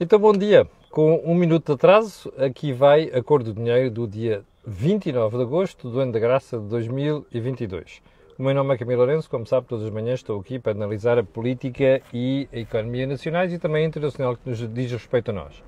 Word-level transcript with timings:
Então, 0.00 0.16
bom 0.16 0.32
dia. 0.32 0.64
Com 0.90 1.20
um 1.24 1.34
minuto 1.34 1.66
de 1.66 1.72
atraso, 1.72 2.32
aqui 2.38 2.72
vai 2.72 3.10
a 3.12 3.20
cor 3.20 3.42
do 3.42 3.52
dinheiro 3.52 3.90
do 3.90 4.06
dia 4.06 4.44
29 4.64 5.36
de 5.36 5.42
agosto 5.42 5.90
do 5.90 5.98
ano 5.98 6.12
da 6.12 6.20
graça 6.20 6.56
de 6.56 6.66
2022. 6.66 8.00
O 8.38 8.44
meu 8.44 8.54
nome 8.54 8.72
é 8.72 8.78
Camilo 8.78 9.00
Lourenço, 9.00 9.28
como 9.28 9.44
sabe, 9.44 9.66
todas 9.66 9.86
as 9.86 9.90
manhãs 9.90 10.20
estou 10.20 10.38
aqui 10.38 10.56
para 10.56 10.70
analisar 10.70 11.18
a 11.18 11.24
política 11.24 12.00
e 12.14 12.48
a 12.52 12.58
economia 12.58 13.08
nacionais 13.08 13.52
e 13.52 13.58
também 13.58 13.84
internacional 13.84 14.36
que 14.36 14.48
nos 14.48 14.58
diz 14.72 14.92
respeito 14.92 15.32
a 15.32 15.34
nós. 15.34 15.64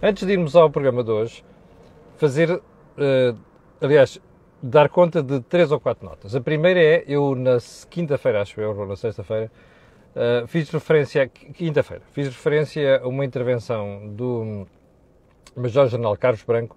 Antes 0.00 0.24
de 0.24 0.32
irmos 0.32 0.54
ao 0.54 0.70
programa 0.70 1.02
de 1.02 1.10
hoje, 1.10 1.44
fazer, 2.16 2.52
uh, 2.52 2.62
aliás, 3.80 4.20
dar 4.62 4.88
conta 4.88 5.20
de 5.20 5.40
três 5.40 5.72
ou 5.72 5.80
quatro 5.80 6.06
notas. 6.06 6.36
A 6.36 6.40
primeira 6.40 6.78
é, 6.78 7.04
eu 7.08 7.34
na 7.34 7.58
quinta-feira, 7.90 8.40
acho 8.40 8.60
eu, 8.60 8.78
ou 8.78 8.86
na 8.86 8.94
sexta-feira, 8.94 9.50
uh, 10.14 10.46
fiz 10.46 10.70
referência, 10.70 11.28
quinta-feira, 11.28 12.02
fiz 12.12 12.26
referência 12.28 13.00
a 13.00 13.08
uma 13.08 13.24
intervenção 13.24 14.08
do 14.08 14.66
Major-General 15.56 16.16
Carlos 16.16 16.42
Branco 16.42 16.76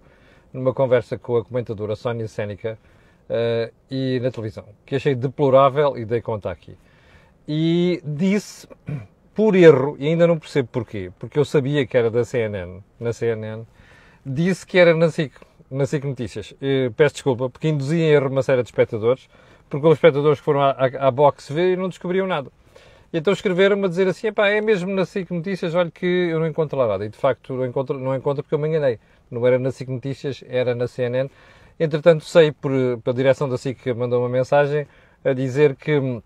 numa 0.54 0.74
conversa 0.74 1.18
com 1.18 1.38
a 1.38 1.44
comentadora 1.44 1.96
Sónia 1.96 2.28
Sénica 2.28 2.78
uh, 3.30 3.74
e 3.90 4.20
na 4.22 4.32
televisão, 4.32 4.66
que 4.86 4.96
achei 4.96 5.16
deplorável 5.16 5.98
e 5.98 6.06
dei 6.06 6.22
conta 6.22 6.50
aqui. 6.50 6.78
E 7.48 8.02
disse, 8.04 8.68
por 9.34 9.56
erro, 9.56 9.96
e 10.00 10.08
ainda 10.08 10.28
não 10.28 10.38
percebo 10.38 10.70
porquê, 10.72 11.12
porque 11.18 11.40
eu 11.40 11.46
sabia 11.46 11.86
que 11.86 11.98
era 11.98 12.10
da 12.10 12.26
CNN, 12.26 12.82
na 13.00 13.14
CNN, 13.14 13.64
disse 14.26 14.66
que 14.66 14.78
era 14.78 14.94
na 14.94 15.10
SIC 15.10 15.34
na 15.70 15.86
SIC 15.86 16.06
Notícias. 16.06 16.56
peço 16.96 17.16
desculpa, 17.16 17.50
porque 17.50 17.68
induzia 17.68 18.02
em 18.02 18.10
erro 18.10 18.30
uma 18.30 18.42
série 18.42 18.64
de 18.64 18.70
espectadores, 18.70 19.30
porque 19.70 19.86
os 19.86 19.94
espectadores 19.94 20.40
que 20.40 20.46
foram 20.46 20.62
à, 20.62 20.72
à, 20.72 21.08
à 21.08 21.12
box 21.12 21.52
ver 21.52 21.74
e 21.74 21.76
não 21.76 21.90
descobriam 21.90 22.26
nada. 22.26 22.50
E 23.12 23.18
então 23.20 23.32
escreveram-me 23.32 23.86
a 23.86 23.88
dizer 23.88 24.08
assim, 24.08 24.28
é 24.28 24.62
mesmo 24.62 24.94
na 24.94 25.06
SIC 25.06 25.32
Notícias, 25.32 25.74
olha 25.74 25.90
que 25.90 26.06
eu 26.06 26.40
não 26.40 26.48
encontro 26.48 26.78
lá 26.78 26.88
nada. 26.88 27.06
E 27.06 27.10
de 27.10 27.18
facto 27.18 27.54
não 27.54 27.66
encontro, 27.66 27.98
não 27.98 28.16
encontro 28.16 28.44
porque 28.44 28.56
eu 28.56 28.60
me 28.60 28.68
enganei. 28.68 29.00
Não 29.32 29.46
era 29.48 29.58
na 29.58 29.72
SIC 29.72 29.90
Notícias, 29.90 30.44
era 30.48 30.76
na 30.76 30.88
CNN. 30.88 31.30
Entretanto, 31.80 32.26
sei 32.26 32.52
por, 32.52 32.72
pela 33.04 33.16
direção 33.16 33.48
da 33.48 33.58
SIC 33.58 33.82
que 33.82 33.94
mandou 33.94 34.22
uma 34.22 34.30
mensagem 34.30 34.88
a 35.24 35.34
dizer 35.34 35.76
que 35.76 36.22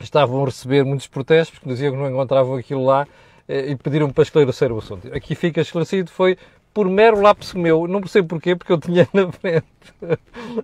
estavam 0.00 0.42
a 0.42 0.46
receber 0.46 0.84
muitos 0.84 1.06
protestos, 1.06 1.58
porque 1.58 1.70
diziam 1.70 1.92
que 1.92 1.98
não 1.98 2.08
encontravam 2.08 2.56
aquilo 2.56 2.84
lá 2.84 3.06
eh, 3.48 3.70
e 3.70 3.76
pediram 3.76 4.10
para 4.10 4.22
esclarecer 4.22 4.70
o 4.72 4.78
assunto. 4.78 5.08
Aqui 5.14 5.34
fica 5.34 5.60
esclarecido, 5.60 6.10
foi 6.10 6.36
por 6.72 6.88
mero 6.88 7.20
lapso 7.20 7.56
meu, 7.56 7.86
não 7.86 8.04
sei 8.06 8.22
porquê, 8.22 8.56
porque 8.56 8.72
eu 8.72 8.78
tinha 8.78 9.08
na 9.14 9.30
frente 9.30 9.66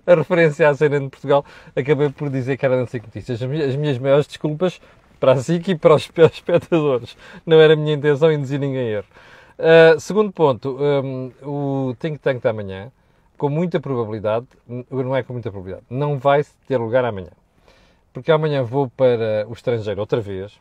a 0.05 0.15
referência 0.15 0.67
à 0.69 0.75
CNN 0.75 1.05
de 1.05 1.11
Portugal, 1.11 1.45
acabei 1.75 2.09
por 2.09 2.29
dizer 2.29 2.57
que 2.57 2.65
era 2.65 2.75
na 2.75 2.81
Notícias. 2.81 3.41
As 3.41 3.75
minhas 3.75 3.97
maiores 3.97 4.27
desculpas 4.27 4.81
para 5.21 5.33
a 5.33 5.37
SIC 5.37 5.69
e 5.69 5.75
para 5.75 5.93
os 5.93 6.09
espectadores. 6.17 7.15
Não 7.45 7.61
era 7.61 7.73
a 7.73 7.75
minha 7.75 7.93
intenção 7.93 8.31
induzir 8.31 8.59
ninguém 8.59 8.87
erro. 8.87 9.05
Uh, 9.59 9.99
segundo 9.99 10.31
ponto, 10.31 10.75
um, 10.81 11.31
o 11.43 11.95
Think 11.99 12.17
Tank 12.17 12.41
da 12.41 12.51
manhã, 12.51 12.91
com 13.37 13.47
muita 13.47 13.79
probabilidade, 13.79 14.47
não 14.67 15.15
é 15.15 15.21
com 15.21 15.33
muita 15.33 15.51
probabilidade, 15.51 15.85
não 15.87 16.17
vai 16.17 16.43
ter 16.67 16.77
lugar 16.77 17.05
amanhã. 17.05 17.29
Porque 18.11 18.31
amanhã 18.31 18.63
vou 18.63 18.89
para 18.89 19.45
o 19.47 19.53
estrangeiro 19.53 20.01
outra 20.01 20.19
vez. 20.19 20.59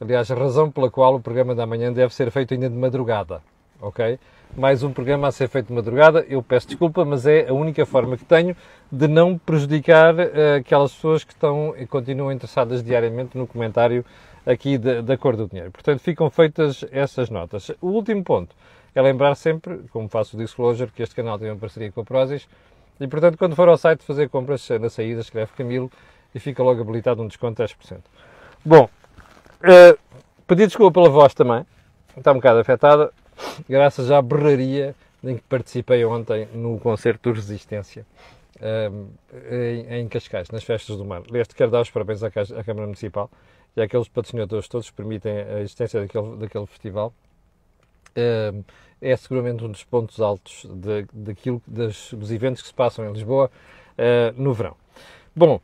Aliás, 0.00 0.28
a 0.30 0.34
razão 0.34 0.70
pela 0.70 0.90
qual 0.90 1.14
o 1.14 1.20
programa 1.20 1.54
da 1.54 1.64
manhã 1.64 1.92
deve 1.92 2.12
ser 2.12 2.30
feito 2.32 2.52
ainda 2.52 2.68
de 2.68 2.76
madrugada 2.76 3.40
ok? 3.80 4.18
Mais 4.56 4.82
um 4.82 4.92
programa 4.92 5.28
a 5.28 5.32
ser 5.32 5.48
feito 5.48 5.68
de 5.68 5.72
madrugada. 5.72 6.24
Eu 6.28 6.42
peço 6.42 6.66
desculpa, 6.66 7.04
mas 7.04 7.26
é 7.26 7.48
a 7.48 7.52
única 7.52 7.86
forma 7.86 8.16
que 8.16 8.24
tenho 8.24 8.56
de 8.90 9.06
não 9.06 9.38
prejudicar 9.38 10.14
uh, 10.14 10.56
aquelas 10.58 10.92
pessoas 10.92 11.22
que 11.22 11.32
estão 11.32 11.74
e 11.78 11.86
continuam 11.86 12.32
interessadas 12.32 12.82
diariamente 12.82 13.38
no 13.38 13.46
comentário 13.46 14.04
aqui 14.44 14.76
da, 14.76 15.00
da 15.00 15.16
cor 15.16 15.36
do 15.36 15.46
dinheiro. 15.46 15.70
Portanto, 15.70 16.00
ficam 16.00 16.28
feitas 16.30 16.84
essas 16.90 17.30
notas. 17.30 17.70
O 17.80 17.88
último 17.88 18.24
ponto 18.24 18.54
é 18.94 19.00
lembrar 19.00 19.34
sempre, 19.36 19.80
como 19.92 20.08
faço 20.08 20.36
o 20.36 20.38
disclosure, 20.38 20.90
que 20.90 21.02
este 21.02 21.14
canal 21.14 21.38
tem 21.38 21.50
uma 21.50 21.56
parceria 21.56 21.92
com 21.92 22.00
a 22.00 22.04
Prozis 22.04 22.48
e, 22.98 23.06
portanto, 23.06 23.38
quando 23.38 23.54
for 23.54 23.68
ao 23.68 23.76
site 23.76 24.04
fazer 24.04 24.28
compras 24.28 24.68
na 24.80 24.90
saída, 24.90 25.20
escreve 25.20 25.52
Camilo 25.56 25.90
e 26.34 26.40
fica 26.40 26.62
logo 26.62 26.80
habilitado 26.80 27.22
um 27.22 27.26
desconto 27.26 27.64
de 27.64 27.72
10%. 27.72 27.98
Bom, 28.64 28.84
uh, 28.84 29.98
pedi 30.46 30.66
desculpa 30.66 31.00
pela 31.00 31.08
voz 31.08 31.32
também, 31.34 31.64
está 32.16 32.32
um 32.32 32.36
bocado 32.36 32.58
afetada, 32.58 33.12
graças 33.68 34.10
à 34.10 34.20
berraria 34.20 34.94
em 35.22 35.36
que 35.36 35.42
participei 35.42 36.04
ontem 36.04 36.48
no 36.54 36.78
concerto 36.78 37.30
de 37.30 37.36
Resistência 37.36 38.06
um, 38.60 39.08
em, 39.50 40.00
em, 40.00 40.08
Cascais, 40.08 40.48
nas 40.50 40.64
festas 40.64 40.96
do 40.96 41.04
mar. 41.04 41.22
Aliás, 41.28 41.48
quero 41.48 41.70
dar 41.70 41.80
os 41.80 41.90
parabéns 41.90 42.22
à, 42.22 42.28
à 42.28 42.64
Câmara 42.64 42.86
Municipal 42.86 43.30
e 43.76 43.82
àqueles 43.82 44.08
patrocinadores 44.08 44.68
todos 44.68 44.90
que 44.90 44.96
permitem 44.96 45.32
a 45.32 45.60
existência 45.60 46.00
daquele, 46.00 46.36
daquele 46.36 46.66
festival. 46.66 47.12
Um, 48.16 48.64
é 49.00 49.16
seguramente 49.16 49.64
um 49.64 49.70
dos 49.70 49.84
pontos 49.84 50.20
altos 50.20 50.66
de, 50.68 51.06
daquilo, 51.12 51.62
das, 51.66 52.12
dos 52.12 52.30
eventos 52.30 52.60
que 52.60 52.68
se 52.68 52.74
passam 52.74 53.08
em 53.08 53.12
Lisboa 53.12 53.50
uh, 53.96 54.40
no 54.40 54.52
verão. 54.52 54.76
Bom, 55.34 55.60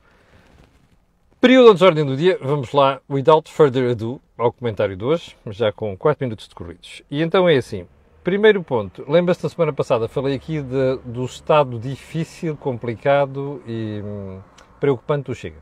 Período 1.38 1.74
de 1.74 1.84
ordem 1.84 2.04
do 2.04 2.16
dia, 2.16 2.38
vamos 2.40 2.72
lá, 2.72 3.00
without 3.08 3.52
further 3.52 3.90
ado, 3.90 4.20
ao 4.36 4.52
comentário 4.52 4.96
de 4.96 5.04
hoje, 5.04 5.36
já 5.46 5.72
com 5.72 5.96
4 5.96 6.24
minutos 6.24 6.48
decorridos. 6.48 7.02
E 7.10 7.22
então 7.22 7.48
é 7.48 7.56
assim, 7.56 7.86
primeiro 8.22 8.62
ponto, 8.62 9.04
lembra-se 9.10 9.42
da 9.42 9.48
semana 9.48 9.72
passada, 9.72 10.08
falei 10.08 10.34
aqui 10.34 10.60
de, 10.60 10.96
do 11.04 11.24
estado 11.24 11.78
difícil, 11.78 12.56
complicado 12.56 13.62
e 13.66 14.02
hum, 14.04 14.40
preocupante 14.80 15.26
do 15.26 15.34
Chega. 15.34 15.58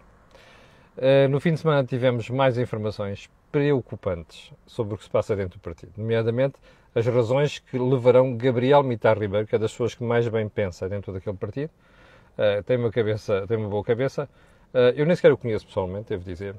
Uh, 0.97 1.29
no 1.29 1.41
fim 1.41 1.55
de 1.55 1.61
semana 1.61 1.85
tivemos 1.85 2.31
mais 2.31 2.57
informações 2.57 3.29
preocupantes 3.51 4.53
sobre 4.67 4.95
o 4.95 4.99
que 4.99 5.05
se 5.05 5.11
passa 5.11 5.35
dentro 5.35 5.59
do 5.59 5.63
partido, 5.63 5.93
nomeadamente 5.97 6.55
as 6.95 7.05
razões 7.07 7.59
que 7.59 7.77
levarão 7.77 8.37
Gabriel 8.37 8.83
Mitar 8.85 9.19
Ribeiro, 9.19 9.47
que 9.47 9.57
é 9.57 9.59
das 9.59 9.73
pessoas 9.73 9.95
que 9.95 10.05
mais 10.05 10.29
bem 10.29 10.49
pensa 10.49 10.89
dentro 10.89 11.13
daquele 11.13 11.37
partido, 11.37 11.71
uh, 12.39 12.63
tem 12.63 12.77
uma 12.77 12.91
cabeça, 12.91 13.45
tem 13.49 13.57
uma 13.57 13.69
boa 13.69 13.83
cabeça, 13.83 14.29
Uh, 14.75 14.91
eu 14.97 15.07
nem 15.07 15.15
sequer 15.15 15.33
o 15.33 15.37
conheço 15.37 15.65
pessoalmente, 15.65 16.09
devo 16.09 16.25
dizer. 16.25 16.57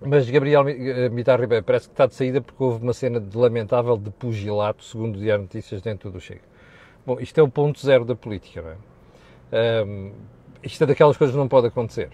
Mas 0.00 0.28
Gabriel 0.28 0.68
eh, 0.68 1.08
Mitar 1.08 1.40
Ribeiro 1.40 1.64
parece 1.64 1.88
que 1.88 1.94
está 1.94 2.06
de 2.06 2.14
saída 2.14 2.40
porque 2.40 2.62
houve 2.62 2.82
uma 2.82 2.92
cena 2.92 3.18
de 3.18 3.36
lamentável 3.36 3.96
de 3.96 4.10
pugilato, 4.10 4.84
segundo 4.84 5.16
o 5.16 5.18
Diário 5.18 5.42
Notícias, 5.42 5.80
dentro 5.80 6.10
do 6.10 6.20
Chega. 6.20 6.42
Bom, 7.06 7.18
isto 7.20 7.38
é 7.38 7.42
o 7.42 7.48
ponto 7.48 7.80
zero 7.80 8.04
da 8.04 8.14
política, 8.14 8.62
não 8.62 8.70
é? 8.70 9.84
Um, 9.84 10.12
isto 10.62 10.82
é 10.82 10.86
daquelas 10.86 11.16
coisas 11.16 11.34
que 11.34 11.38
não 11.38 11.48
pode 11.48 11.68
acontecer. 11.68 12.10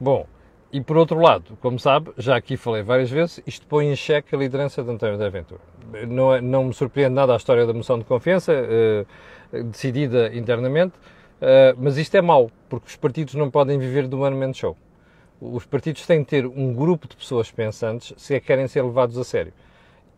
Bom, 0.00 0.26
e 0.72 0.80
por 0.80 0.96
outro 0.96 1.20
lado, 1.20 1.58
como 1.60 1.78
sabe, 1.78 2.12
já 2.16 2.36
aqui 2.36 2.56
falei 2.56 2.82
várias 2.82 3.10
vezes, 3.10 3.42
isto 3.46 3.66
põe 3.66 3.90
em 3.90 3.96
xeque 3.96 4.34
a 4.34 4.38
liderança 4.38 4.82
de 4.82 4.90
António 4.90 5.18
da 5.18 5.26
Aventura. 5.26 5.60
Não, 6.06 6.34
é, 6.34 6.40
não 6.40 6.64
me 6.64 6.74
surpreende 6.74 7.14
nada 7.14 7.34
a 7.34 7.36
história 7.36 7.66
da 7.66 7.72
moção 7.72 7.98
de 7.98 8.04
confiança, 8.04 8.52
uh, 8.52 9.64
decidida 9.64 10.34
internamente, 10.34 10.94
Uh, 11.38 11.70
mas 11.78 11.96
isto 11.96 12.16
é 12.16 12.20
mau, 12.20 12.50
porque 12.68 12.88
os 12.88 12.96
partidos 12.96 13.34
não 13.34 13.48
podem 13.48 13.78
viver 13.78 14.08
do 14.08 14.20
one 14.20 14.36
man 14.36 14.52
show. 14.52 14.76
Os 15.40 15.64
partidos 15.64 16.06
têm 16.06 16.20
de 16.20 16.26
ter 16.26 16.46
um 16.46 16.74
grupo 16.74 17.06
de 17.06 17.16
pessoas 17.16 17.50
pensantes 17.50 18.12
se 18.16 18.34
é 18.34 18.40
que 18.40 18.46
querem 18.46 18.66
ser 18.66 18.82
levados 18.82 19.16
a 19.16 19.24
sério. 19.24 19.52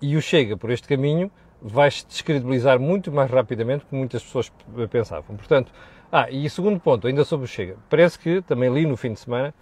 E 0.01 0.17
o 0.17 0.23
Chega, 0.23 0.57
por 0.57 0.71
este 0.71 0.89
caminho, 0.89 1.31
vai-se 1.61 2.07
descredibilizar 2.07 2.81
muito 2.81 3.13
mais 3.13 3.31
rapidamente 3.31 3.85
do 3.85 3.89
que 3.89 3.95
muitas 3.95 4.23
pessoas 4.23 4.51
pensavam. 4.91 5.37
Portanto, 5.37 5.73
ah, 6.11 6.31
e 6.31 6.49
segundo 6.49 6.81
ponto, 6.81 7.07
ainda 7.07 7.25
sobre 7.25 7.45
o 7.45 7.49
Chega, 7.49 7.77
parece 7.89 8.19
que, 8.19 8.41
também 8.43 8.73
li 8.73 8.87
no 8.87 8.97
fim 8.97 9.13
de 9.13 9.21
semana, 9.21 9.55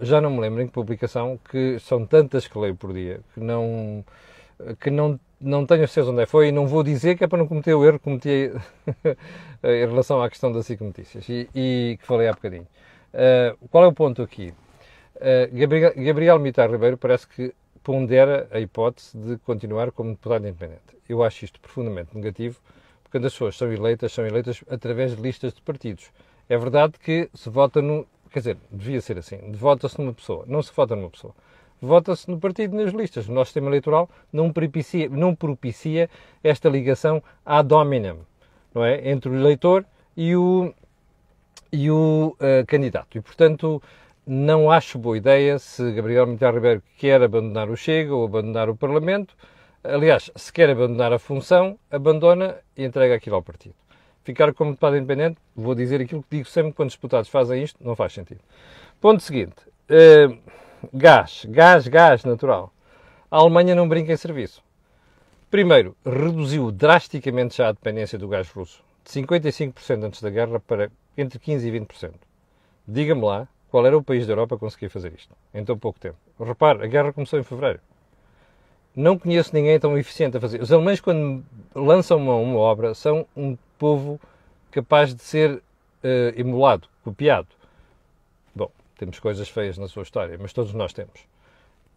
já 0.00 0.20
não 0.20 0.30
me 0.30 0.40
lembro 0.40 0.62
em 0.62 0.66
que 0.66 0.72
publicação, 0.72 1.38
que 1.50 1.78
são 1.80 2.06
tantas 2.06 2.46
que 2.46 2.56
leio 2.58 2.76
por 2.76 2.92
dia, 2.92 3.20
que 3.34 3.40
não, 3.40 4.04
que 4.80 4.90
não 4.90 5.18
não 5.42 5.66
tenho 5.66 5.86
certeza 5.88 6.12
onde 6.12 6.22
é 6.22 6.26
foi 6.26 6.48
e 6.48 6.52
não 6.52 6.66
vou 6.66 6.82
dizer 6.82 7.16
que 7.16 7.24
é 7.24 7.26
para 7.26 7.38
não 7.38 7.48
cometer 7.48 7.74
o 7.74 7.84
erro 7.84 7.98
que 7.98 8.04
cometi 8.04 8.52
em 9.64 9.86
relação 9.86 10.22
à 10.22 10.30
questão 10.30 10.52
das 10.52 10.66
SIC 10.66 10.80
Notícias 10.80 11.28
e, 11.28 11.48
e, 11.54 11.98
que 12.00 12.06
falei 12.06 12.28
há 12.28 12.32
bocadinho. 12.32 12.66
Uh, 13.12 13.68
qual 13.68 13.84
é 13.84 13.86
o 13.88 13.92
ponto 13.92 14.22
aqui? 14.22 14.54
Uh, 15.22 15.56
Gabriel, 15.56 15.92
Gabriel 15.96 16.38
Mitar 16.38 16.70
Ribeiro 16.70 16.98
parece 16.98 17.28
que 17.28 17.54
pondera 17.82 18.48
a 18.50 18.58
hipótese 18.58 19.16
de 19.16 19.36
continuar 19.38 19.92
como 19.92 20.10
deputado 20.10 20.46
independente. 20.46 20.96
Eu 21.08 21.22
acho 21.22 21.44
isto 21.44 21.60
profundamente 21.60 22.16
negativo, 22.16 22.58
porque 23.04 23.18
as 23.18 23.32
pessoas 23.32 23.56
são 23.56 23.72
eleitas, 23.72 24.12
são 24.12 24.26
eleitas 24.26 24.64
através 24.68 25.14
de 25.14 25.22
listas 25.22 25.54
de 25.54 25.62
partidos. 25.62 26.10
É 26.48 26.58
verdade 26.58 26.94
que 26.98 27.30
se 27.34 27.48
vota 27.48 27.80
no. 27.80 28.06
Quer 28.32 28.40
dizer, 28.40 28.56
devia 28.70 29.00
ser 29.00 29.18
assim. 29.18 29.52
Vota-se 29.52 29.98
numa 30.00 30.12
pessoa, 30.12 30.44
não 30.48 30.62
se 30.62 30.72
vota 30.74 30.96
numa 30.96 31.10
pessoa 31.10 31.34
vota-se 31.82 32.30
no 32.30 32.38
partido 32.38 32.76
nas 32.76 32.92
listas. 32.92 33.28
O 33.28 33.32
nosso 33.32 33.48
sistema 33.48 33.66
eleitoral 33.66 34.08
não 34.32 34.52
propicia, 34.52 35.08
não 35.08 35.34
propicia 35.34 36.08
esta 36.42 36.68
ligação 36.68 37.20
ad 37.44 37.74
hominem, 37.74 38.18
não 38.72 38.84
é? 38.84 39.10
Entre 39.10 39.28
o 39.28 39.34
eleitor 39.34 39.84
e 40.16 40.36
o, 40.36 40.72
e 41.72 41.90
o 41.90 42.36
uh, 42.38 42.64
candidato. 42.66 43.18
E, 43.18 43.20
portanto, 43.20 43.82
não 44.26 44.70
acho 44.70 44.98
boa 44.98 45.16
ideia 45.16 45.58
se 45.58 45.92
Gabriel 45.92 46.26
Militar 46.26 46.54
Ribeiro 46.54 46.82
quer 46.96 47.22
abandonar 47.22 47.68
o 47.68 47.76
Chega 47.76 48.14
ou 48.14 48.24
abandonar 48.24 48.68
o 48.68 48.76
Parlamento. 48.76 49.34
Aliás, 49.82 50.30
se 50.36 50.52
quer 50.52 50.70
abandonar 50.70 51.12
a 51.12 51.18
função, 51.18 51.78
abandona 51.90 52.56
e 52.76 52.84
entrega 52.84 53.14
aquilo 53.14 53.36
ao 53.36 53.42
partido. 53.42 53.74
Ficar 54.22 54.54
como 54.54 54.70
deputado 54.70 54.96
independente, 54.96 55.38
vou 55.56 55.74
dizer 55.74 56.00
aquilo 56.00 56.22
que 56.22 56.36
digo 56.36 56.48
sempre 56.48 56.72
quando 56.72 56.90
os 56.90 56.94
deputados 56.94 57.28
fazem 57.28 57.62
isto, 57.62 57.82
não 57.84 57.96
faz 57.96 58.12
sentido. 58.12 58.40
Ponto 59.00 59.20
seguinte. 59.22 59.56
Uh, 59.90 60.38
Gás, 60.92 61.46
gás, 61.48 61.86
gás 61.86 62.24
natural. 62.24 62.72
A 63.30 63.36
Alemanha 63.36 63.72
não 63.72 63.88
brinca 63.88 64.12
em 64.12 64.16
serviço. 64.16 64.60
Primeiro, 65.48 65.96
reduziu 66.04 66.72
drasticamente 66.72 67.56
já 67.58 67.68
a 67.68 67.72
dependência 67.72 68.18
do 68.18 68.26
gás 68.26 68.50
russo, 68.50 68.82
de 69.04 69.12
55% 69.12 70.04
antes 70.04 70.20
da 70.20 70.28
guerra 70.28 70.58
para 70.58 70.90
entre 71.16 71.38
15% 71.38 71.62
e 71.62 71.80
20%. 71.80 72.14
Diga-me 72.88 73.22
lá 73.22 73.46
qual 73.72 73.86
era 73.86 73.96
o 73.96 74.02
país 74.02 74.26
da 74.26 74.34
Europa 74.34 74.56
que 74.56 74.60
conseguia 74.60 74.90
fazer 74.90 75.14
isto 75.16 75.34
em 75.54 75.64
tão 75.64 75.78
pouco 75.78 75.98
tempo. 75.98 76.18
Repare, 76.38 76.84
a 76.84 76.86
guerra 76.86 77.10
começou 77.10 77.38
em 77.38 77.42
fevereiro. 77.42 77.80
Não 78.94 79.18
conheço 79.18 79.54
ninguém 79.54 79.80
tão 79.80 79.96
eficiente 79.96 80.36
a 80.36 80.40
fazer. 80.40 80.60
Os 80.60 80.70
alemães, 80.70 81.00
quando 81.00 81.42
lançam 81.74 82.18
uma, 82.18 82.34
uma 82.34 82.58
obra, 82.58 82.92
são 82.92 83.26
um 83.34 83.56
povo 83.78 84.20
capaz 84.70 85.14
de 85.14 85.22
ser 85.22 85.54
uh, 85.54 85.62
emulado, 86.36 86.86
copiado. 87.02 87.48
Bom, 88.54 88.70
temos 88.98 89.18
coisas 89.18 89.48
feias 89.48 89.78
na 89.78 89.88
sua 89.88 90.02
história, 90.02 90.36
mas 90.38 90.52
todos 90.52 90.74
nós 90.74 90.92
temos. 90.92 91.26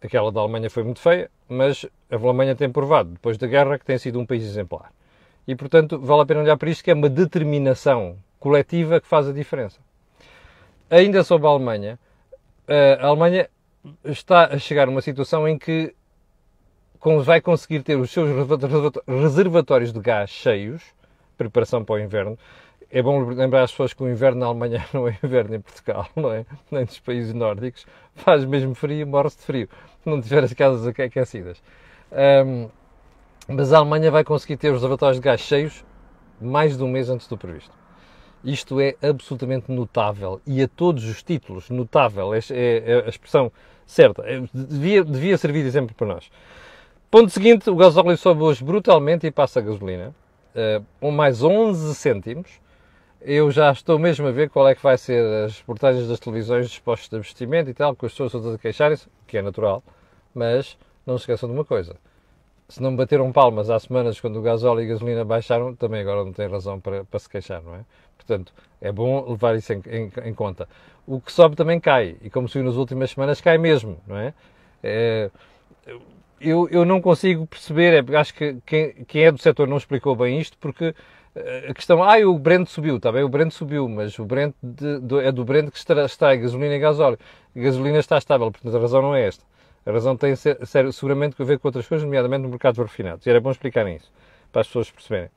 Aquela 0.00 0.32
da 0.32 0.40
Alemanha 0.40 0.70
foi 0.70 0.82
muito 0.82 1.00
feia, 1.00 1.30
mas 1.46 1.84
a 2.10 2.16
Alemanha 2.16 2.56
tem 2.56 2.70
provado, 2.70 3.10
depois 3.10 3.36
da 3.36 3.46
guerra, 3.46 3.78
que 3.78 3.84
tem 3.84 3.98
sido 3.98 4.18
um 4.18 4.24
país 4.24 4.42
exemplar. 4.42 4.90
E, 5.46 5.54
portanto, 5.54 5.98
vale 5.98 6.22
a 6.22 6.26
pena 6.26 6.40
olhar 6.40 6.56
para 6.56 6.70
isto, 6.70 6.82
que 6.82 6.90
é 6.90 6.94
uma 6.94 7.10
determinação 7.10 8.16
coletiva 8.40 8.98
que 8.98 9.06
faz 9.06 9.28
a 9.28 9.32
diferença. 9.32 9.85
Ainda 10.88 11.24
sobre 11.24 11.48
a 11.48 11.50
Alemanha, 11.50 11.98
a 13.00 13.06
Alemanha 13.06 13.50
está 14.04 14.46
a 14.46 14.58
chegar 14.58 14.86
a 14.86 14.90
uma 14.90 15.00
situação 15.00 15.46
em 15.48 15.58
que 15.58 15.94
vai 17.24 17.40
conseguir 17.40 17.82
ter 17.82 17.96
os 17.96 18.10
seus 18.10 18.28
reservatórios 19.06 19.92
de 19.92 20.00
gás 20.00 20.30
cheios, 20.30 20.82
preparação 21.36 21.84
para 21.84 21.96
o 21.96 21.98
inverno. 21.98 22.38
É 22.90 23.02
bom 23.02 23.18
lembrar 23.20 23.62
as 23.64 23.72
pessoas 23.72 23.92
que 23.92 24.02
o 24.02 24.08
inverno 24.08 24.40
na 24.40 24.46
Alemanha 24.46 24.86
não 24.94 25.08
é 25.08 25.18
inverno 25.22 25.56
em 25.56 25.60
Portugal, 25.60 26.08
não 26.14 26.32
é? 26.32 26.46
Nem 26.70 26.82
nos 26.82 27.00
países 27.00 27.34
nórdicos. 27.34 27.84
Faz 28.14 28.44
mesmo 28.44 28.74
frio, 28.74 29.06
morre-se 29.06 29.38
de 29.38 29.42
frio, 29.44 29.68
não 30.04 30.20
tiver 30.20 30.44
as 30.44 30.52
casas 30.52 30.86
aquecidas. 30.86 31.60
Um, 32.46 32.70
mas 33.48 33.72
a 33.72 33.78
Alemanha 33.78 34.10
vai 34.10 34.22
conseguir 34.22 34.56
ter 34.56 34.68
os 34.68 34.76
reservatórios 34.76 35.20
de 35.20 35.24
gás 35.24 35.40
cheios 35.40 35.84
mais 36.40 36.76
de 36.76 36.82
um 36.82 36.88
mês 36.88 37.10
antes 37.10 37.26
do 37.26 37.36
previsto. 37.36 37.85
Isto 38.46 38.80
é 38.80 38.94
absolutamente 39.02 39.72
notável 39.72 40.40
e 40.46 40.62
a 40.62 40.68
todos 40.68 41.04
os 41.04 41.20
títulos, 41.20 41.68
notável, 41.68 42.32
é, 42.32 42.38
é, 42.50 42.92
é 42.92 43.04
a 43.04 43.08
expressão 43.08 43.50
certa. 43.84 44.22
É, 44.22 44.40
devia, 44.54 45.04
devia 45.04 45.36
servir 45.36 45.62
de 45.62 45.66
exemplo 45.66 45.96
para 45.96 46.06
nós. 46.06 46.30
Ponto 47.10 47.28
seguinte, 47.28 47.68
o 47.68 47.74
gasóleo 47.74 48.16
sobe 48.16 48.42
hoje 48.42 48.62
brutalmente 48.62 49.26
e 49.26 49.32
passa 49.32 49.58
a 49.58 49.62
gasolina, 49.62 50.14
uh, 51.02 51.10
mais 51.10 51.42
11 51.42 51.92
cêntimos. 51.96 52.60
Eu 53.20 53.50
já 53.50 53.72
estou 53.72 53.98
mesmo 53.98 54.28
a 54.28 54.30
ver 54.30 54.48
qual 54.48 54.68
é 54.68 54.76
que 54.76 54.82
vai 54.82 54.96
ser 54.96 55.24
as 55.44 55.58
reportagens 55.58 56.06
das 56.06 56.20
televisões 56.20 56.66
dos 56.66 56.78
postos 56.78 57.08
de 57.08 57.16
investimento 57.16 57.68
e 57.68 57.74
tal, 57.74 57.96
com 57.96 58.06
as 58.06 58.12
pessoas 58.12 58.30
todas 58.30 58.54
a 58.54 58.58
queixarem-se, 58.58 59.08
que 59.26 59.36
é 59.36 59.42
natural, 59.42 59.82
mas 60.32 60.78
não 61.04 61.18
se 61.18 61.22
esqueçam 61.22 61.48
de 61.48 61.54
uma 61.56 61.64
coisa. 61.64 61.96
Se 62.68 62.82
não 62.82 62.94
bateram 62.94 63.30
palmas 63.32 63.70
há 63.70 63.78
semanas 63.78 64.20
quando 64.20 64.38
o 64.38 64.42
gasóleo 64.42 64.82
e 64.82 64.84
a 64.84 64.88
gasolina 64.88 65.24
baixaram, 65.24 65.74
também 65.74 66.00
agora 66.00 66.24
não 66.24 66.32
têm 66.32 66.48
razão 66.48 66.80
para, 66.80 67.04
para 67.04 67.18
se 67.18 67.28
queixar, 67.28 67.62
não 67.62 67.76
é? 67.76 67.84
Portanto, 68.16 68.52
é 68.80 68.90
bom 68.90 69.30
levar 69.30 69.56
isso 69.56 69.72
em, 69.72 69.82
em, 69.86 70.12
em, 70.24 70.34
conta. 70.34 70.68
O 71.06 71.20
que 71.20 71.32
sobe 71.32 71.56
também 71.56 71.78
cai, 71.78 72.16
e 72.22 72.30
como 72.30 72.48
subiu 72.48 72.64
nas 72.64 72.76
últimas 72.76 73.10
semanas, 73.10 73.40
cai 73.40 73.58
mesmo, 73.58 73.98
não 74.06 74.16
é? 74.16 74.34
é 74.82 75.30
eu, 76.40 76.68
eu 76.70 76.84
não 76.84 77.00
consigo 77.00 77.46
perceber, 77.46 78.04
é, 78.04 78.16
acho 78.16 78.34
que 78.34 78.58
quem, 78.66 78.92
quem 79.04 79.24
é 79.24 79.32
do 79.32 79.38
setor 79.38 79.66
não 79.66 79.76
explicou 79.76 80.14
bem 80.14 80.38
isto, 80.38 80.58
porque 80.58 80.94
eh, 81.34 81.66
a 81.70 81.74
questão, 81.74 82.02
ah, 82.02 82.18
o 82.26 82.38
Brent 82.38 82.68
subiu, 82.68 82.96
está 82.96 83.12
bem, 83.12 83.22
o 83.22 83.28
Brent 83.28 83.52
subiu, 83.52 83.88
mas 83.88 84.18
o 84.18 84.24
Brent 84.24 84.54
de, 84.62 85.18
é 85.22 85.30
do 85.30 85.44
Brent 85.44 85.70
que 85.70 85.78
está, 85.78 86.30
a 86.30 86.36
gasolina 86.36 86.74
e 86.74 86.78
gasóleo. 86.78 87.18
A 87.54 87.58
gasolina 87.58 87.98
está 87.98 88.16
estável, 88.18 88.50
portanto 88.50 88.76
a 88.76 88.80
razão 88.80 89.02
não 89.02 89.14
é 89.14 89.26
esta. 89.26 89.44
A 89.84 89.92
razão 89.92 90.16
tem 90.16 90.34
sério, 90.34 90.92
seguramente 90.92 91.40
a 91.40 91.44
ver 91.44 91.58
com 91.58 91.68
outras 91.68 91.86
coisas, 91.86 92.04
nomeadamente 92.04 92.42
no 92.42 92.48
mercado 92.48 92.74
de 92.74 92.82
refinados. 92.82 93.26
E 93.26 93.30
era 93.30 93.40
bom 93.40 93.50
explicarem 93.50 93.96
isso, 93.96 94.10
para 94.50 94.62
as 94.62 94.66
pessoas 94.66 94.90
perceberem. 94.90 95.30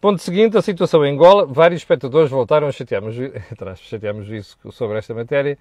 Ponto 0.00 0.22
seguinte, 0.22 0.56
a 0.56 0.62
situação 0.62 1.04
em 1.04 1.12
Angola. 1.12 1.44
Vários 1.46 1.80
espectadores 1.80 2.30
voltaram 2.30 2.68
a 2.68 2.72
chatear-nos 2.72 3.16
chatear 3.80 4.14
isso 4.32 4.56
sobre 4.70 4.98
esta 4.98 5.12
matéria 5.14 5.58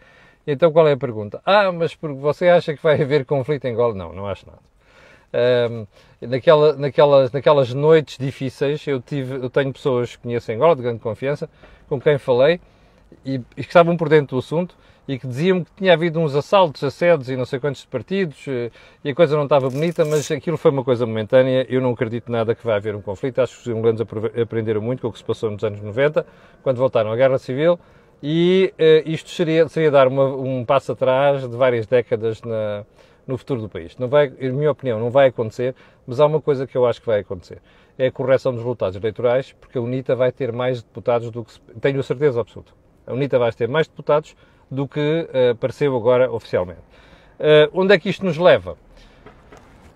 então 0.48 0.72
qual 0.72 0.88
é 0.88 0.94
a 0.94 0.98
pergunta? 0.98 1.42
Ah, 1.46 1.70
mas 1.74 1.94
porque 1.94 2.18
você 2.18 2.48
acha 2.48 2.74
que 2.74 2.82
vai 2.82 3.02
haver 3.02 3.26
conflito 3.26 3.66
em 3.66 3.74
Angola? 3.74 3.94
Não, 3.94 4.14
não 4.14 4.26
acho 4.26 4.46
nada. 4.48 4.60
Um, 5.70 5.86
naquela, 6.26 6.74
naquelas, 6.78 7.32
naquelas 7.34 7.74
noites 7.74 8.18
difíceis, 8.18 8.88
eu, 8.88 9.02
tive, 9.02 9.36
eu 9.36 9.50
tenho 9.50 9.74
pessoas 9.74 10.16
que 10.16 10.24
conhecem 10.24 10.56
Angola, 10.56 10.74
de 10.74 10.82
grande 10.82 11.00
confiança, 11.02 11.50
com 11.90 12.00
quem 12.00 12.18
falei 12.18 12.62
e, 13.26 13.36
e 13.36 13.62
que 13.62 13.68
estavam 13.68 13.98
por 13.98 14.08
dentro 14.08 14.38
do 14.38 14.40
assunto 14.40 14.74
e 15.08 15.18
que 15.18 15.26
diziam 15.26 15.64
que 15.64 15.72
tinha 15.78 15.94
havido 15.94 16.20
uns 16.20 16.36
assaltos, 16.36 16.84
assédios 16.84 17.30
e 17.30 17.36
não 17.36 17.46
sei 17.46 17.60
quantos 17.60 17.86
partidos 17.86 18.46
eh, 18.48 18.70
e 19.04 19.12
a 19.12 19.16
coisa 19.16 19.36
não 19.38 19.44
estava 19.44 19.70
bonita, 19.70 20.04
mas 20.04 20.30
aquilo 20.30 20.58
foi 20.58 20.70
uma 20.72 20.84
coisa 20.84 21.06
momentânea. 21.06 21.66
Eu 21.70 21.80
não 21.80 21.92
acredito 21.92 22.32
nada 22.32 22.54
que 22.54 22.66
vai 22.66 22.76
haver 22.76 22.94
um 22.96 23.02
conflito. 23.02 23.40
Acho 23.40 23.56
que 23.56 23.62
os 23.62 23.68
angolanos 23.76 24.02
aprenderam 24.02 24.82
muito 24.82 25.02
com 25.02 25.08
o 25.08 25.12
que 25.12 25.18
se 25.18 25.24
passou 25.24 25.50
nos 25.50 25.64
anos 25.64 25.82
90, 25.82 26.26
quando 26.62 26.78
voltaram 26.78 27.12
à 27.12 27.16
Guerra 27.16 27.38
Civil 27.38 27.80
e 28.22 28.74
uh, 28.80 29.10
isto 29.10 29.30
seria, 29.30 29.68
seria 29.68 29.92
dar 29.92 30.08
uma, 30.08 30.26
um 30.26 30.66
passo 30.66 30.92
atrás 30.92 31.48
de 31.48 31.56
várias 31.56 31.86
décadas 31.86 32.42
na, 32.42 32.84
no 33.28 33.38
futuro 33.38 33.62
do 33.62 33.70
país. 33.70 33.96
Não 33.98 34.08
vai, 34.08 34.34
em 34.40 34.52
minha 34.52 34.72
opinião, 34.72 35.00
não 35.00 35.12
vai 35.12 35.28
acontecer, 35.28 35.76
mas 36.06 36.20
há 36.20 36.26
uma 36.26 36.42
coisa 36.42 36.66
que 36.66 36.76
eu 36.76 36.86
acho 36.86 37.00
que 37.00 37.08
vai 37.08 37.20
acontecer. 37.20 37.62
É 37.98 38.08
a 38.08 38.12
correção 38.12 38.52
dos 38.52 38.62
resultados 38.62 38.96
eleitorais, 38.96 39.54
porque 39.60 39.78
a 39.78 39.82
UNITA 39.82 40.16
vai 40.16 40.32
ter 40.32 40.52
mais 40.52 40.82
deputados 40.82 41.30
do 41.30 41.44
que... 41.44 41.60
Tenho 41.80 42.00
a 42.00 42.04
certeza 42.04 42.42
absoluta. 42.42 42.72
A 43.06 43.14
UNITA 43.14 43.40
vai 43.40 43.52
ter 43.52 43.68
mais 43.68 43.88
deputados 43.88 44.36
do 44.70 44.88
que 44.88 45.30
uh, 45.30 45.52
apareceu 45.52 45.96
agora 45.96 46.32
oficialmente. 46.32 46.82
Uh, 47.40 47.70
onde 47.74 47.94
é 47.94 48.00
que 48.00 48.10
isto 48.10 48.26
nos 48.26 48.38
leva? 48.38 48.78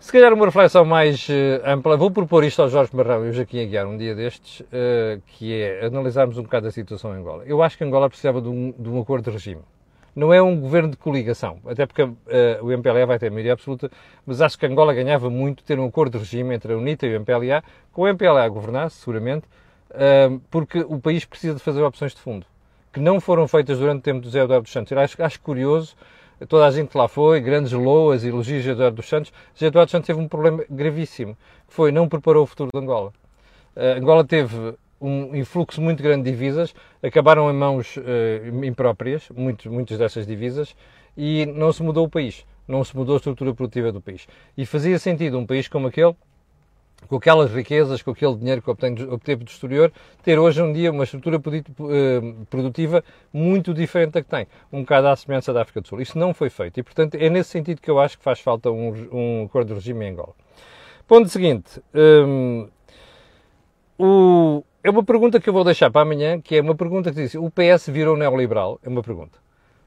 Se 0.02 0.12
calhar 0.12 0.34
uma 0.34 0.46
reflexão 0.46 0.84
mais 0.84 1.30
uh, 1.30 1.62
ampla, 1.64 1.96
vou 1.96 2.10
propor 2.10 2.44
isto 2.44 2.60
ao 2.60 2.68
Jorge 2.68 2.90
Marrão 2.92 3.24
e 3.24 3.28
ao 3.28 3.34
Joaquim 3.34 3.62
Aguiar 3.62 3.86
um 3.86 3.96
dia 3.96 4.16
destes, 4.16 4.62
uh, 4.62 5.22
que 5.28 5.62
é 5.62 5.86
analisarmos 5.86 6.40
um 6.40 6.42
bocado 6.42 6.68
a 6.68 6.72
situação 6.72 7.16
em 7.16 7.20
Angola. 7.20 7.44
Eu 7.46 7.62
acho 7.62 7.78
que 7.78 7.84
Angola 7.84 8.10
precisava 8.10 8.42
de 8.42 8.50
um, 8.50 8.74
de 8.78 8.90
um 8.90 9.00
acordo 9.00 9.26
de 9.26 9.30
regime. 9.30 9.62
Não 10.16 10.34
é 10.34 10.42
um 10.42 10.60
governo 10.60 10.90
de 10.90 10.98
coligação, 10.98 11.60
até 11.68 11.86
porque 11.86 12.02
uh, 12.02 12.16
o 12.64 12.72
MPLA 12.72 13.06
vai 13.06 13.20
ter 13.20 13.30
maioria 13.30 13.54
absoluta, 13.54 13.92
mas 14.26 14.42
acho 14.42 14.58
que 14.58 14.66
Angola 14.66 14.92
ganhava 14.92 15.30
muito 15.30 15.64
ter 15.64 15.80
um 15.80 15.86
acordo 15.86 16.14
de 16.14 16.18
regime 16.18 16.56
entre 16.56 16.74
a 16.74 16.78
UNITA 16.78 17.06
e 17.06 17.16
o 17.16 17.20
MPLA, 17.20 17.64
com 17.94 18.02
o 18.02 18.08
MPLA 18.08 18.44
a 18.44 18.50
governar, 18.50 18.90
seguramente, 18.90 19.46
porque 20.50 20.80
o 20.80 21.00
país 21.00 21.26
precisa 21.26 21.54
de 21.54 21.60
fazer 21.62 21.84
opções 21.84 22.16
de 22.16 22.20
fundo, 22.20 22.46
que 22.92 23.00
não 23.00 23.20
foram 23.20 23.48
feitas 23.48 23.80
durante 23.80 24.00
o 24.00 24.04
tempo 24.04 24.22
do 24.22 24.30
Zé 24.30 24.42
Eduardo 24.42 24.64
dos 24.64 24.72
Santos. 24.72 24.92
Eu 24.92 25.00
acho, 25.00 25.24
acho 25.24 25.40
curioso 25.42 25.96
toda 26.48 26.66
a 26.66 26.72
gente 26.72 26.96
lá 26.96 27.08
foi, 27.08 27.40
grandes 27.40 27.72
loas 27.72 28.24
elogios 28.24 28.64
de 28.64 28.70
Eduardo 28.72 28.98
dos 28.98 29.08
Santos. 29.08 29.32
José 29.54 29.68
Eduardo 29.68 29.88
dos 29.88 29.92
Santos 29.92 30.08
teve 30.08 30.20
um 30.20 30.28
problema 30.28 30.64
gravíssimo, 30.70 31.38
que 31.68 31.74
foi 31.74 31.92
não 31.92 32.08
preparou 32.08 32.44
o 32.44 32.46
futuro 32.46 32.70
de 32.74 32.80
Angola. 32.80 33.14
Uh, 33.76 34.00
Angola 34.00 34.24
teve 34.24 34.76
um 35.00 35.36
influxo 35.36 35.82
muito 35.82 36.02
grande 36.02 36.24
de 36.24 36.32
divisas, 36.32 36.74
acabaram 37.02 37.50
em 37.50 37.54
mãos 37.54 37.98
uh, 37.98 38.66
impróprias, 38.66 39.30
muitos, 39.36 39.66
muitas 39.68 39.98
dessas 39.98 40.28
divisas, 40.28 40.76
e 41.18 41.46
não 41.46 41.72
se 41.72 41.82
mudou 41.84 42.06
o 42.06 42.10
país, 42.10 42.46
não 42.68 42.84
se 42.84 42.96
mudou 42.96 43.16
a 43.16 43.18
estrutura 43.18 43.54
produtiva 43.54 43.92
do 43.92 44.02
país. 44.02 44.28
E 44.58 44.66
fazia 44.66 44.98
sentido 45.00 45.38
um 45.38 45.46
país 45.46 45.68
como 45.68 45.88
aquele 45.88 46.16
com 47.08 47.16
aquelas 47.16 47.52
riquezas, 47.52 48.02
com 48.02 48.12
aquele 48.12 48.36
dinheiro 48.36 48.62
que 48.62 48.70
obteve, 48.70 49.44
do 49.44 49.50
exterior, 49.50 49.92
ter 50.24 50.40
hoje 50.40 50.62
um 50.62 50.72
dia 50.72 50.92
uma 50.92 51.04
estrutura 51.04 51.38
eh, 51.38 52.22
produtiva 52.50 53.04
muito 53.34 53.74
diferente 53.74 54.14
da 54.14 54.22
que 54.22 54.30
tem, 54.30 54.48
um 54.72 54.82
bocado 54.82 55.08
à 55.08 55.16
semelhança 55.16 55.52
da 55.52 55.62
África 55.62 55.82
do 55.82 55.88
Sul. 55.88 56.02
Isso 56.02 56.18
não 56.18 56.34
foi 56.34 56.50
feito 56.50 56.80
e, 56.80 56.84
portanto, 56.84 57.16
é 57.16 57.30
nesse 57.30 57.50
sentido 57.50 57.82
que 57.82 57.92
eu 57.92 58.00
acho 58.00 58.18
que 58.18 58.24
faz 58.24 58.40
falta 58.40 58.72
um, 58.72 58.94
um 59.12 59.46
acordo 59.46 59.70
de 59.70 59.74
regime 59.74 60.06
em 60.06 60.12
Angola. 60.12 60.34
Ponto 61.08 61.28
seguinte, 61.28 61.82
um, 61.94 62.70
o, 64.00 64.64
é 64.84 64.90
uma 64.90 65.04
pergunta 65.04 65.40
que 65.40 65.50
eu 65.50 65.54
vou 65.54 65.64
deixar 65.64 65.92
para 65.92 66.02
amanhã, 66.02 66.40
que 66.42 66.56
é 66.56 66.62
uma 66.62 66.76
pergunta 66.76 67.12
que 67.12 67.22
diz, 67.22 67.36
o 67.36 67.52
PS 67.52 67.88
virou 67.90 68.18
neoliberal? 68.18 68.80
É 68.84 68.90
uma 68.90 69.04
pergunta. 69.04 69.38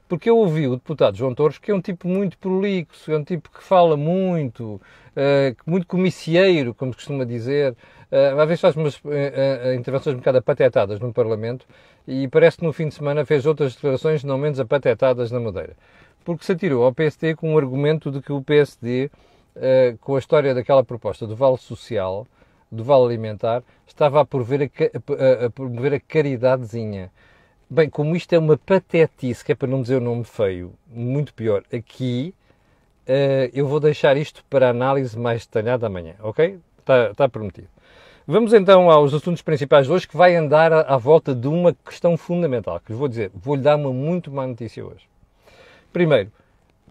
Porque 0.07 0.29
eu 0.29 0.37
ouvi 0.37 0.67
o 0.67 0.75
deputado 0.75 1.17
João 1.17 1.33
Torres, 1.33 1.57
que 1.57 1.71
é 1.71 1.73
um 1.75 1.81
tipo 1.81 2.07
muito 2.07 2.37
prolixo, 2.37 3.11
é 3.11 3.17
um 3.17 3.23
tipo 3.23 3.49
que 3.49 3.63
fala 3.63 3.97
muito, 3.97 4.75
uh, 4.75 5.55
muito 5.65 5.87
comicieiro, 5.87 6.75
como 6.75 6.91
se 6.91 6.97
costuma 6.97 7.25
dizer. 7.25 7.71
Uh, 8.11 8.39
às 8.39 8.47
vezes 8.47 8.61
faz 8.61 8.75
umas 8.75 8.97
uh, 8.97 9.73
intervenções 9.75 10.15
um 10.15 10.19
bocado 10.19 10.37
apatetadas 10.37 10.99
no 10.99 11.11
Parlamento 11.11 11.65
e 12.07 12.27
parece 12.27 12.57
que 12.57 12.63
no 12.63 12.71
fim 12.71 12.87
de 12.87 12.93
semana 12.93 13.25
fez 13.25 13.47
outras 13.47 13.73
declarações 13.73 14.23
não 14.23 14.37
menos 14.37 14.59
apatetadas 14.59 15.31
na 15.31 15.39
Madeira. 15.39 15.75
Porque 16.23 16.45
se 16.45 16.51
atirou 16.51 16.83
ao 16.85 16.93
PSD 16.93 17.35
com 17.35 17.55
o 17.55 17.57
argumento 17.57 18.11
de 18.11 18.21
que 18.21 18.31
o 18.31 18.41
PSD, 18.41 19.11
com 20.01 20.15
a 20.15 20.19
história 20.19 20.55
daquela 20.55 20.83
proposta 20.83 21.27
do 21.27 21.35
Vale 21.35 21.57
Social, 21.57 22.25
do 22.71 22.83
Vale 22.83 23.05
Alimentar, 23.05 23.61
estava 23.85 24.21
a 24.21 24.25
promover 24.25 24.63
a, 24.63 24.65
a, 24.65 25.45
a, 25.45 25.49
promover 25.51 25.93
a 25.93 25.99
caridadezinha. 25.99 27.11
Bem, 27.67 27.89
como 27.89 28.15
isto 28.15 28.31
é 28.33 28.37
uma 28.37 28.57
patetice, 28.57 29.43
que 29.43 29.51
é 29.51 29.55
para 29.55 29.67
não 29.67 29.81
dizer 29.81 29.95
o 29.95 30.01
um 30.01 30.03
nome 30.03 30.23
feio, 30.23 30.73
muito 30.87 31.33
pior, 31.33 31.63
aqui 31.73 32.31
uh, 33.07 33.49
eu 33.53 33.67
vou 33.67 33.79
deixar 33.79 34.15
isto 34.17 34.45
para 34.47 34.69
análise 34.69 35.17
mais 35.17 35.47
detalhada 35.47 35.87
amanhã, 35.87 36.13
ok? 36.19 36.59
Está, 36.77 37.09
está 37.09 37.27
prometido. 37.27 37.67
Vamos 38.27 38.53
então 38.53 38.91
aos 38.91 39.15
assuntos 39.15 39.41
principais 39.41 39.87
de 39.87 39.91
hoje, 39.91 40.07
que 40.07 40.15
vai 40.15 40.35
andar 40.35 40.71
à, 40.71 40.81
à 40.81 40.97
volta 40.97 41.33
de 41.33 41.47
uma 41.47 41.73
questão 41.73 42.15
fundamental, 42.15 42.79
que 42.79 42.93
vou 42.93 43.07
dizer, 43.07 43.31
vou-lhe 43.33 43.63
dar 43.63 43.77
uma 43.77 43.91
muito 43.91 44.31
má 44.31 44.45
notícia 44.45 44.85
hoje. 44.85 45.09
Primeiro, 45.91 46.31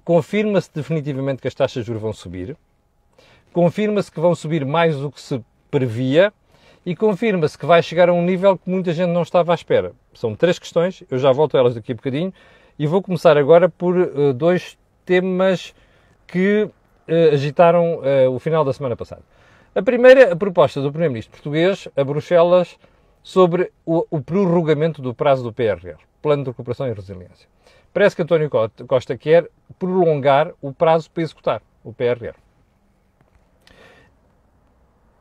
confirma-se 0.04 0.70
definitivamente 0.74 1.40
que 1.40 1.46
as 1.46 1.54
taxas 1.54 1.84
de 1.84 1.86
juros 1.86 2.02
vão 2.02 2.12
subir. 2.12 2.56
confirma-se 3.52 4.10
que 4.10 4.18
vão 4.18 4.34
subir 4.34 4.66
mais 4.66 4.96
do 4.96 5.08
que 5.08 5.20
se 5.20 5.40
previa 5.70 6.32
e 6.84 6.94
confirma-se 6.94 7.56
que 7.56 7.64
vai 7.66 7.82
chegar 7.82 8.08
a 8.08 8.12
um 8.12 8.22
nível 8.22 8.58
que 8.58 8.68
muita 8.68 8.92
gente 8.92 9.10
não 9.10 9.22
estava 9.22 9.52
à 9.52 9.54
espera. 9.54 9.92
São 10.12 10.34
três 10.34 10.58
questões, 10.58 11.02
eu 11.10 11.18
já 11.18 11.32
volto 11.32 11.56
a 11.56 11.60
elas 11.60 11.74
daqui 11.74 11.92
a 11.92 11.94
bocadinho, 11.94 12.32
e 12.78 12.86
vou 12.86 13.00
começar 13.00 13.36
agora 13.38 13.68
por 13.68 13.96
uh, 13.96 14.32
dois 14.32 14.76
temas 15.04 15.74
que 16.26 16.64
uh, 16.64 16.72
agitaram 17.32 18.00
uh, 18.00 18.30
o 18.30 18.38
final 18.38 18.64
da 18.64 18.72
semana 18.72 18.96
passada. 18.96 19.22
A 19.74 19.82
primeira, 19.82 20.32
a 20.32 20.36
proposta 20.36 20.80
do 20.80 20.90
Primeiro-Ministro 20.90 21.32
português 21.32 21.88
a 21.96 22.04
Bruxelas 22.04 22.78
sobre 23.22 23.72
o, 23.84 24.06
o 24.10 24.20
prorrogamento 24.20 25.00
do 25.00 25.14
prazo 25.14 25.42
do 25.42 25.52
PRR, 25.52 25.96
Plano 26.20 26.44
de 26.44 26.50
Recuperação 26.50 26.86
e 26.86 26.92
Resiliência. 26.92 27.48
Parece 27.92 28.14
que 28.14 28.22
António 28.22 28.50
Costa 28.86 29.16
quer 29.16 29.48
prolongar 29.78 30.52
o 30.60 30.72
prazo 30.72 31.10
para 31.10 31.22
executar 31.22 31.62
o 31.82 31.92
PRR. 31.92 32.34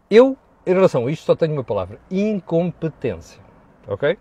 Eu, 0.09 0.37
em 0.65 0.73
relação 0.73 1.05
a 1.05 1.11
isto, 1.11 1.25
só 1.25 1.35
tenho 1.35 1.53
uma 1.53 1.63
palavra: 1.63 1.99
incompetência. 2.09 3.41
Ok? 3.87 4.17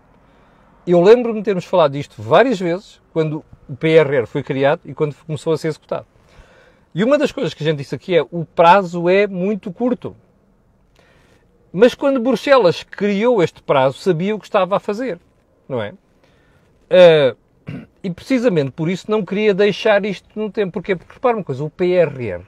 Eu 0.85 1.01
lembro-me 1.01 1.39
de 1.39 1.45
termos 1.45 1.65
falado 1.65 1.93
disto 1.93 2.21
várias 2.21 2.59
vezes, 2.59 3.01
quando 3.13 3.43
o 3.69 3.75
PRR 3.75 4.25
foi 4.25 4.43
criado 4.43 4.81
e 4.83 4.93
quando 4.93 5.15
começou 5.25 5.53
a 5.53 5.57
ser 5.57 5.69
executado. 5.69 6.05
E 6.93 7.03
uma 7.03 7.17
das 7.17 7.31
coisas 7.31 7.53
que 7.53 7.63
a 7.63 7.65
gente 7.65 7.77
disse 7.77 7.95
aqui 7.95 8.15
é 8.15 8.21
o 8.21 8.45
prazo 8.45 9.09
é 9.09 9.25
muito 9.25 9.71
curto. 9.71 10.15
Mas 11.71 11.95
quando 11.95 12.19
Bruxelas 12.19 12.83
criou 12.83 13.41
este 13.41 13.63
prazo, 13.63 13.97
sabia 13.97 14.35
o 14.35 14.39
que 14.39 14.45
estava 14.45 14.75
a 14.75 14.79
fazer, 14.79 15.19
não 15.67 15.81
é? 15.81 15.93
Uh, 16.91 17.37
e 18.03 18.11
precisamente 18.11 18.71
por 18.71 18.89
isso 18.89 19.09
não 19.09 19.25
queria 19.25 19.53
deixar 19.53 20.05
isto 20.05 20.27
no 20.35 20.51
tempo. 20.51 20.73
Porquê? 20.73 20.95
Porque 20.95 21.13
repara 21.13 21.37
uma 21.37 21.43
coisa, 21.43 21.63
o 21.63 21.69
PRR 21.69 22.43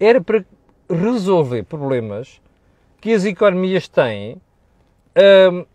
era 0.00 0.20
para 0.20 0.44
resolver 0.90 1.62
problemas 1.64 2.40
que 3.00 3.12
as 3.12 3.24
economias 3.24 3.88
têm 3.88 4.34
uh, 5.16 5.66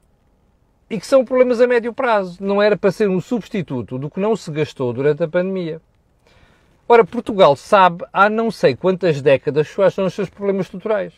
e 0.90 1.00
que 1.00 1.08
são 1.08 1.24
problemas 1.24 1.62
a 1.62 1.68
médio 1.68 1.94
prazo. 1.94 2.44
Não 2.44 2.62
era 2.62 2.78
para 2.78 2.92
ser 2.92 3.10
um 3.10 3.22
substituto 3.22 3.98
do 3.98 4.10
que 4.10 4.20
não 4.20 4.36
se 4.36 4.51
gastou 4.51 4.92
durante 4.92 5.24
a 5.24 5.28
pandemia. 5.28 5.82
Ora, 6.88 7.06
Portugal 7.06 7.56
sabe 7.56 8.04
há 8.12 8.30
não 8.30 8.51
sei 8.51 8.75
quantas 8.75 9.22
décadas 9.22 9.74
quais 9.74 9.94
são 9.94 10.06
os 10.06 10.13
seus 10.13 10.30
problemas 10.30 10.66
estruturais. 10.66 11.13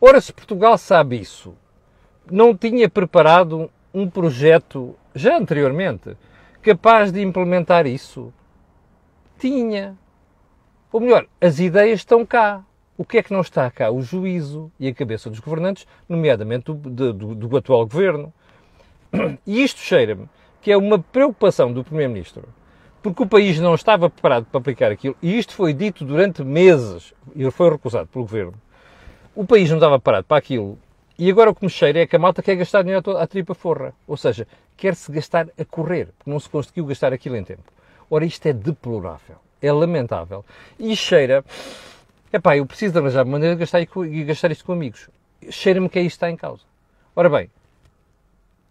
Ora, 0.00 0.20
se 0.20 0.32
Portugal 0.32 0.76
sabe 0.76 1.20
isso, 1.20 1.54
não 2.30 2.56
tinha 2.56 2.88
preparado 2.88 3.70
um 3.92 4.08
projeto, 4.08 4.94
já 5.14 5.36
anteriormente, 5.36 6.16
capaz 6.62 7.12
de 7.12 7.22
implementar 7.22 7.86
isso? 7.86 8.32
Tinha. 9.38 9.96
Ou 10.90 11.00
melhor, 11.00 11.26
as 11.40 11.58
ideias 11.58 12.00
estão 12.00 12.26
cá. 12.26 12.64
O 12.98 13.04
que 13.04 13.16
é 13.16 13.22
que 13.22 13.32
não 13.32 13.40
está 13.40 13.70
cá? 13.70 13.90
O 13.90 14.02
juízo 14.02 14.70
e 14.78 14.88
a 14.88 14.94
cabeça 14.94 15.30
dos 15.30 15.38
governantes, 15.38 15.86
nomeadamente 16.06 16.72
do, 16.72 17.12
do, 17.12 17.34
do 17.34 17.56
atual 17.56 17.86
governo. 17.86 18.32
E 19.46 19.62
isto 19.62 19.80
cheira-me 19.80 20.28
que 20.60 20.70
é 20.70 20.76
uma 20.76 20.98
preocupação 20.98 21.72
do 21.72 21.82
Primeiro-Ministro 21.82 22.48
porque 23.02 23.22
o 23.22 23.26
país 23.26 23.58
não 23.58 23.74
estava 23.74 24.10
preparado 24.10 24.46
para 24.46 24.58
aplicar 24.58 24.90
aquilo, 24.90 25.16
e 25.22 25.38
isto 25.38 25.54
foi 25.54 25.72
dito 25.72 26.04
durante 26.04 26.42
meses, 26.42 27.14
e 27.34 27.48
foi 27.50 27.70
recusado 27.70 28.08
pelo 28.08 28.24
governo. 28.24 28.54
O 29.34 29.46
país 29.46 29.70
não 29.70 29.76
estava 29.76 29.98
preparado 29.98 30.24
para 30.24 30.36
aquilo, 30.36 30.78
e 31.18 31.30
agora 31.30 31.50
o 31.50 31.54
que 31.54 31.64
me 31.64 31.70
cheira 31.70 32.00
é 32.00 32.06
que 32.06 32.16
a 32.16 32.18
malta 32.18 32.42
quer 32.42 32.56
gastar 32.56 32.82
dinheiro 32.82 33.16
à 33.16 33.26
tripa 33.26 33.54
forra. 33.54 33.94
Ou 34.06 34.16
seja, 34.16 34.46
quer-se 34.76 35.10
gastar 35.10 35.48
a 35.58 35.64
correr, 35.64 36.08
porque 36.18 36.30
não 36.30 36.38
se 36.38 36.48
conseguiu 36.48 36.86
gastar 36.86 37.12
aquilo 37.12 37.36
em 37.36 37.44
tempo. 37.44 37.72
Ora, 38.10 38.24
isto 38.24 38.44
é 38.46 38.52
deplorável, 38.52 39.36
é 39.62 39.72
lamentável. 39.72 40.44
E 40.78 40.94
cheira, 40.96 41.44
epá, 42.32 42.56
eu 42.56 42.66
preciso 42.66 42.92
de 42.92 42.98
arranjar 42.98 43.24
maneira 43.24 43.54
de 43.54 43.60
gastar, 43.60 43.80
gastar 44.26 44.50
isto 44.50 44.64
com 44.64 44.72
amigos. 44.72 45.08
Cheira-me 45.50 45.88
que 45.88 45.98
é 45.98 46.02
isto 46.02 46.16
está 46.16 46.30
em 46.30 46.36
causa. 46.36 46.62
Ora 47.14 47.28
bem, 47.28 47.50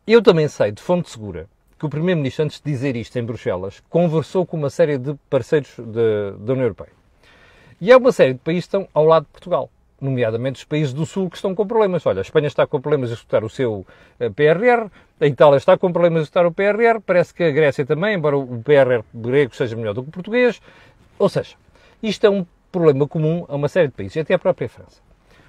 eu 0.06 0.22
também 0.22 0.48
sei, 0.48 0.72
de 0.72 0.82
fonte 0.82 1.10
segura, 1.10 1.48
que 1.78 1.86
o 1.86 1.90
Primeiro-Ministro, 1.90 2.46
antes 2.46 2.62
de 2.62 2.72
dizer 2.72 2.96
isto 2.96 3.18
em 3.20 3.24
Bruxelas, 3.24 3.82
conversou 3.90 4.46
com 4.46 4.58
uma 4.58 4.70
série 4.70 4.98
de 4.98 5.14
parceiros 5.30 5.76
da 5.78 6.54
União 6.54 6.66
Europeia. 6.66 6.92
E 7.80 7.92
há 7.92 7.98
uma 7.98 8.12
série 8.12 8.34
de 8.34 8.40
países 8.40 8.64
que 8.64 8.78
estão 8.78 8.88
ao 8.94 9.06
lado 9.06 9.26
de 9.26 9.32
Portugal, 9.32 9.70
nomeadamente 10.00 10.60
os 10.60 10.64
países 10.64 10.94
do 10.94 11.06
Sul 11.06 11.30
que 11.30 11.36
estão 11.36 11.54
com 11.54 11.68
problemas. 11.68 12.06
Olha, 12.06 12.20
a 12.20 12.22
Espanha 12.22 12.48
está 12.48 12.66
com 12.66 12.80
problemas 12.80 13.10
de 13.10 13.16
executar 13.16 13.44
o 13.44 13.50
seu 13.50 13.86
eh, 14.20 14.30
PRR, 14.30 14.90
a 15.20 15.26
Itália 15.28 15.58
está 15.58 15.78
com 15.78 15.92
problemas 15.92 16.20
de 16.20 16.24
executar 16.24 16.46
o 16.46 16.52
PRR, 16.52 17.02
parece 17.06 17.34
que 17.34 17.44
a 17.44 17.52
Grécia 17.52 17.86
também, 17.86 18.16
embora 18.16 18.38
o 18.38 18.62
PRR 18.64 19.04
grego 19.14 19.56
seja 19.56 19.76
melhor 19.76 19.94
do 19.94 20.04
que 20.04 20.10
o 20.10 20.12
português. 20.12 20.62
Ou 21.20 21.30
seja, 21.30 21.56
isto 22.02 22.26
é 22.26 22.30
um 22.30 22.46
problema 22.78 23.08
comum 23.08 23.46
a 23.48 23.56
uma 23.56 23.68
série 23.68 23.88
de 23.88 23.94
países, 23.94 24.18
até 24.18 24.34
a 24.34 24.40
própria 24.40 24.70
França. 24.70 25.02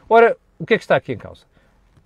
Ora, 0.09 0.37
o 0.59 0.65
que 0.65 0.75
é 0.75 0.79
que 0.79 0.85
está 0.85 0.97
aqui 0.97 1.13
em 1.13 1.19
causa? 1.19 1.45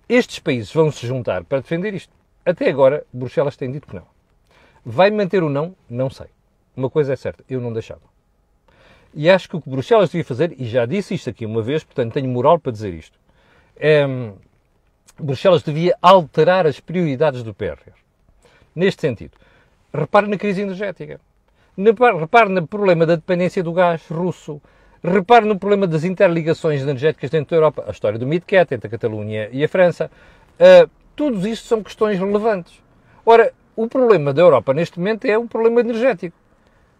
Estes 0.09 0.39
países 0.39 0.73
vão 0.73 0.91
se 0.91 1.07
juntar 1.07 1.43
para 1.45 1.61
defender 1.61 1.93
isto. 1.93 2.13
Até 2.45 2.69
agora, 2.69 3.05
Bruxelas 3.13 3.55
tem 3.55 3.71
dito 3.71 3.87
que 3.87 3.95
não. 3.95 4.05
Vai 4.85 5.09
manter 5.11 5.41
o 5.43 5.49
não? 5.49 5.75
Não 5.89 6.09
sei. 6.09 6.27
Uma 6.75 6.89
coisa 6.89 7.13
é 7.13 7.15
certa, 7.15 7.43
eu 7.49 7.61
não 7.61 7.71
deixava. 7.71 8.01
E 9.13 9.29
acho 9.29 9.47
que 9.47 9.55
o 9.55 9.61
que 9.61 9.69
Bruxelas 9.69 10.09
devia 10.09 10.25
fazer, 10.25 10.53
e 10.59 10.65
já 10.65 10.85
disse 10.85 11.13
isto 11.13 11.29
aqui 11.29 11.45
uma 11.45 11.61
vez, 11.61 11.83
portanto 11.83 12.13
tenho 12.13 12.27
moral 12.27 12.59
para 12.59 12.71
dizer 12.71 12.93
isto, 12.93 13.17
é, 13.77 14.05
Bruxelas 15.17 15.63
devia 15.63 15.95
alterar 16.01 16.67
as 16.67 16.79
prioridades 16.79 17.43
do 17.43 17.53
PRR. 17.53 17.93
Neste 18.75 19.01
sentido, 19.01 19.37
repare 19.93 20.27
na 20.27 20.37
crise 20.37 20.61
energética. 20.61 21.21
Repare 22.19 22.49
no 22.49 22.67
problema 22.67 23.05
da 23.05 23.15
dependência 23.15 23.63
do 23.63 23.71
gás 23.71 24.07
russo. 24.07 24.61
Repare 25.03 25.45
no 25.45 25.59
problema 25.59 25.85
das 25.85 26.05
interligações 26.05 26.81
energéticas 26.81 27.29
dentro 27.29 27.49
da 27.49 27.57
Europa. 27.57 27.83
A 27.85 27.91
história 27.91 28.17
do 28.17 28.25
MidCat 28.25 28.73
entre 28.73 28.87
a 28.87 28.89
Catalunha 28.89 29.49
e 29.51 29.61
a 29.61 29.67
França. 29.67 30.09
Uh, 30.53 30.89
tudo 31.13 31.45
isto 31.45 31.67
são 31.67 31.83
questões 31.83 32.17
relevantes. 32.17 32.81
Ora, 33.25 33.51
o 33.75 33.85
problema 33.85 34.31
da 34.31 34.41
Europa 34.41 34.73
neste 34.73 34.97
momento 34.97 35.25
é 35.25 35.37
um 35.37 35.45
problema 35.45 35.81
energético. 35.81 36.37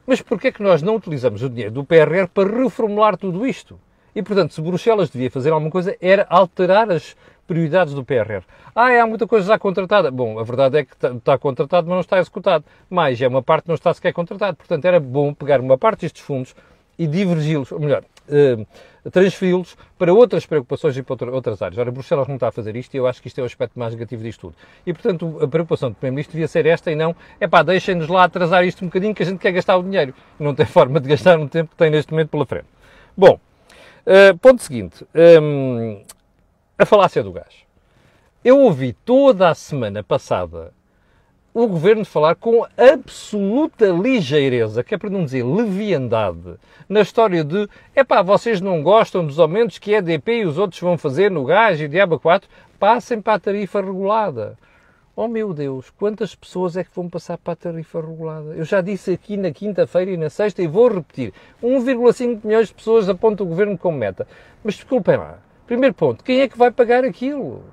Mas 0.05 0.21
porquê 0.21 0.49
é 0.49 0.51
que 0.51 0.61
nós 0.61 0.81
não 0.81 0.97
utilizamos 0.97 1.41
o 1.43 1.49
dinheiro 1.49 1.71
do 1.71 1.85
PRR 1.85 2.27
para 2.33 2.49
reformular 2.49 3.15
tudo 3.15 3.47
isto? 3.47 3.79
E, 4.13 4.21
portanto, 4.21 4.53
se 4.53 4.61
Bruxelas 4.61 5.09
devia 5.09 5.31
fazer 5.31 5.51
alguma 5.51 5.71
coisa, 5.71 5.95
era 6.01 6.27
alterar 6.29 6.91
as 6.91 7.15
prioridades 7.47 7.93
do 7.93 8.03
PRR. 8.03 8.43
Ah, 8.75 8.89
há 9.01 9.07
muita 9.07 9.25
coisa 9.25 9.47
já 9.47 9.57
contratada. 9.57 10.11
Bom, 10.11 10.39
a 10.39 10.43
verdade 10.43 10.79
é 10.79 10.83
que 10.83 10.93
está 10.93 11.37
contratado, 11.37 11.87
mas 11.87 11.93
não 11.93 12.01
está 12.01 12.19
executado. 12.19 12.65
Mais, 12.89 13.21
é 13.21 13.27
uma 13.29 13.41
parte 13.41 13.63
que 13.63 13.69
não 13.69 13.75
está 13.75 13.93
sequer 13.93 14.11
contratada. 14.11 14.57
Portanto, 14.57 14.83
era 14.83 14.99
bom 14.99 15.33
pegar 15.33 15.61
uma 15.61 15.77
parte 15.77 16.01
destes 16.01 16.21
fundos 16.21 16.53
e 16.97 17.07
divergi-los, 17.07 17.71
ou 17.71 17.79
melhor, 17.79 18.03
uh, 18.29 18.65
transferi-los 19.11 19.75
para 19.97 20.13
outras 20.13 20.45
preocupações 20.45 20.95
e 20.97 21.03
para 21.03 21.31
outras 21.31 21.61
áreas. 21.61 21.77
Ora, 21.77 21.91
Bruxelas 21.91 22.27
não 22.27 22.35
está 22.35 22.47
a 22.47 22.51
fazer 22.51 22.75
isto 22.75 22.93
e 22.93 22.97
eu 22.97 23.07
acho 23.07 23.21
que 23.21 23.27
isto 23.27 23.39
é 23.39 23.43
o 23.43 23.45
aspecto 23.45 23.77
mais 23.77 23.93
negativo 23.93 24.23
disto 24.23 24.41
tudo. 24.41 24.55
E, 24.85 24.93
portanto, 24.93 25.39
a 25.41 25.47
preocupação 25.47 25.89
do 25.89 25.95
Primeiro-Ministro 25.95 26.33
devia 26.33 26.47
ser 26.47 26.65
esta 26.65 26.91
e 26.91 26.95
não, 26.95 27.15
é 27.39 27.47
pá, 27.47 27.63
deixem-nos 27.63 28.07
lá 28.07 28.23
atrasar 28.23 28.65
isto 28.65 28.83
um 28.83 28.87
bocadinho 28.87 29.13
que 29.13 29.23
a 29.23 29.25
gente 29.25 29.39
quer 29.39 29.51
gastar 29.51 29.77
o 29.77 29.83
dinheiro. 29.83 30.13
Não 30.39 30.55
tem 30.55 30.65
forma 30.67 30.99
de 30.99 31.09
gastar 31.09 31.37
no 31.37 31.49
tempo 31.49 31.71
que 31.71 31.75
tem 31.75 31.89
neste 31.89 32.11
momento 32.11 32.29
pela 32.29 32.45
frente. 32.45 32.67
Bom, 33.15 33.39
uh, 34.07 34.37
ponto 34.39 34.61
seguinte. 34.61 35.05
Um, 35.13 36.01
a 36.77 36.85
falácia 36.85 37.21
do 37.21 37.31
gás. 37.31 37.63
Eu 38.43 38.59
ouvi 38.59 38.93
toda 38.93 39.49
a 39.49 39.55
semana 39.55 40.03
passada 40.03 40.73
o 41.53 41.67
governo 41.67 42.03
falar 42.03 42.35
com 42.35 42.65
absoluta 42.75 43.85
ligeireza, 43.87 44.83
que 44.83 44.95
é 44.95 44.97
para 44.97 45.09
não 45.09 45.23
dizer 45.23 45.43
leviandade, 45.43 46.55
na 46.89 47.01
história 47.01 47.43
de 47.43 47.69
é 47.93 48.03
pá, 48.03 48.23
vocês 48.23 48.59
não 48.59 48.81
gostam 48.81 49.25
dos 49.25 49.39
aumentos 49.39 49.77
que 49.77 49.93
a 49.93 49.99
EDP 49.99 50.39
e 50.39 50.45
os 50.45 50.57
outros 50.57 50.81
vão 50.81 50.97
fazer 50.97 51.29
no 51.29 51.45
gás 51.45 51.79
e 51.79 51.87
diabo 51.87 52.19
4, 52.19 52.49
passem 52.79 53.21
para 53.21 53.35
a 53.35 53.39
tarifa 53.39 53.81
regulada. 53.81 54.57
Oh 55.15 55.27
meu 55.27 55.53
Deus, 55.53 55.91
quantas 55.91 56.33
pessoas 56.33 56.75
é 56.75 56.83
que 56.83 56.89
vão 56.95 57.07
passar 57.07 57.37
para 57.37 57.53
a 57.53 57.55
tarifa 57.55 58.01
regulada? 58.01 58.55
Eu 58.55 58.65
já 58.65 58.81
disse 58.81 59.11
aqui 59.11 59.37
na 59.37 59.51
quinta-feira 59.51 60.09
e 60.09 60.17
na 60.17 60.31
sexta 60.31 60.63
e 60.63 60.67
vou 60.67 60.87
repetir: 60.87 61.31
1,5 61.61 62.39
milhões 62.43 62.69
de 62.69 62.73
pessoas 62.73 63.07
aponta 63.07 63.43
o 63.43 63.45
governo 63.45 63.77
como 63.77 63.95
meta. 63.95 64.27
Mas 64.63 64.73
desculpem 64.73 65.17
lá, 65.17 65.37
primeiro 65.67 65.93
ponto, 65.93 66.23
quem 66.23 66.41
é 66.41 66.47
que 66.47 66.57
vai 66.57 66.71
pagar 66.71 67.03
aquilo? 67.03 67.63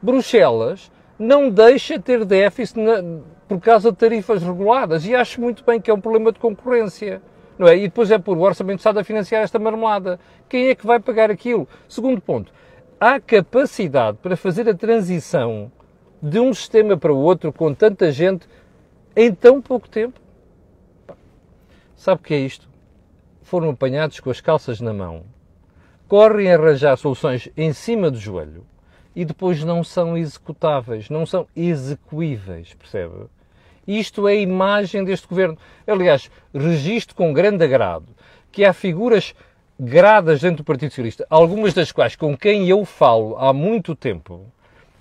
Bruxelas 0.00 0.90
não 1.20 1.50
deixa 1.50 2.00
ter 2.00 2.24
déficit 2.24 2.80
na, 2.80 3.20
por 3.46 3.60
causa 3.60 3.92
de 3.92 3.98
tarifas 3.98 4.42
reguladas. 4.42 5.04
E 5.04 5.14
acho 5.14 5.38
muito 5.38 5.62
bem 5.62 5.78
que 5.78 5.90
é 5.90 5.94
um 5.94 6.00
problema 6.00 6.32
de 6.32 6.38
concorrência. 6.38 7.20
Não 7.58 7.68
é? 7.68 7.76
E 7.76 7.82
depois 7.82 8.10
é 8.10 8.18
por 8.18 8.38
o 8.38 8.40
Orçamento 8.40 8.76
de 8.76 8.80
Estado 8.80 9.00
a 9.00 9.04
financiar 9.04 9.42
esta 9.42 9.58
marmelada. 9.58 10.18
Quem 10.48 10.68
é 10.68 10.74
que 10.74 10.86
vai 10.86 10.98
pagar 10.98 11.30
aquilo? 11.30 11.68
Segundo 11.86 12.22
ponto, 12.22 12.50
há 12.98 13.20
capacidade 13.20 14.16
para 14.22 14.34
fazer 14.34 14.66
a 14.66 14.74
transição 14.74 15.70
de 16.22 16.40
um 16.40 16.54
sistema 16.54 16.96
para 16.96 17.12
o 17.12 17.18
outro 17.18 17.52
com 17.52 17.74
tanta 17.74 18.10
gente 18.10 18.48
em 19.14 19.30
tão 19.34 19.60
pouco 19.60 19.90
tempo? 19.90 20.18
Sabe 21.94 22.18
o 22.22 22.24
que 22.24 22.32
é 22.32 22.38
isto? 22.38 22.66
Foram 23.42 23.68
apanhados 23.68 24.20
com 24.20 24.30
as 24.30 24.40
calças 24.40 24.80
na 24.80 24.94
mão, 24.94 25.24
correm 26.08 26.50
a 26.50 26.56
arranjar 26.56 26.96
soluções 26.96 27.50
em 27.58 27.74
cima 27.74 28.10
do 28.10 28.18
joelho 28.18 28.64
e 29.20 29.24
depois 29.26 29.62
não 29.62 29.84
são 29.84 30.16
executáveis, 30.16 31.10
não 31.10 31.26
são 31.26 31.46
execuíveis, 31.54 32.72
percebe? 32.72 33.26
Isto 33.86 34.26
é 34.26 34.32
a 34.32 34.36
imagem 34.36 35.04
deste 35.04 35.28
governo. 35.28 35.58
Aliás, 35.86 36.30
registro 36.54 37.14
com 37.14 37.30
grande 37.30 37.62
agrado 37.62 38.06
que 38.50 38.64
há 38.64 38.72
figuras 38.72 39.34
gradas 39.78 40.40
dentro 40.40 40.62
do 40.62 40.64
Partido 40.64 40.88
Socialista, 40.88 41.26
algumas 41.28 41.74
das 41.74 41.92
quais 41.92 42.16
com 42.16 42.34
quem 42.34 42.66
eu 42.66 42.82
falo 42.86 43.36
há 43.36 43.52
muito 43.52 43.94
tempo, 43.94 44.46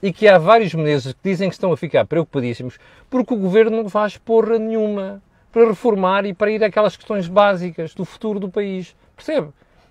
e 0.03 0.11
que 0.11 0.27
há 0.27 0.37
vários 0.37 0.73
meses 0.73 1.13
que 1.13 1.19
dizem 1.23 1.47
que 1.47 1.55
estão 1.55 1.71
a 1.71 1.77
ficar 1.77 2.05
preocupadíssimos 2.05 2.77
porque 3.09 3.33
o 3.33 3.37
governo 3.37 3.83
não 3.83 3.89
faz 3.89 4.17
porra 4.17 4.59
nenhuma 4.59 5.23
para 5.49 5.65
reformar 5.65 6.25
e 6.25 6.33
para 6.33 6.51
ir 6.51 6.61
àquelas 6.61 6.97
questões 6.97 7.29
básicas 7.29 7.93
do 7.93 8.03
futuro 8.03 8.37
do 8.37 8.49
país. 8.49 8.93
Percebe? 9.15 9.47